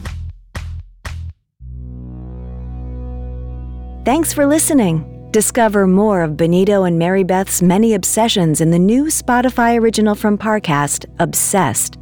Thanks 4.05 4.31
for 4.33 4.45
listening. 4.45 5.11
Discover 5.31 5.87
more 5.87 6.21
of 6.21 6.37
Benito 6.37 6.83
and 6.83 6.99
Mary 6.99 7.23
Beth's 7.23 7.61
many 7.61 7.95
obsessions 7.95 8.61
in 8.61 8.69
the 8.71 8.79
new 8.79 9.05
Spotify 9.05 9.79
original 9.79 10.13
from 10.15 10.37
Parcast, 10.37 11.05
Obsessed. 11.19 11.97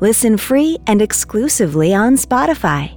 Listen 0.00 0.36
free 0.36 0.78
and 0.86 1.02
exclusively 1.02 1.92
on 1.92 2.16
Spotify. 2.16 2.96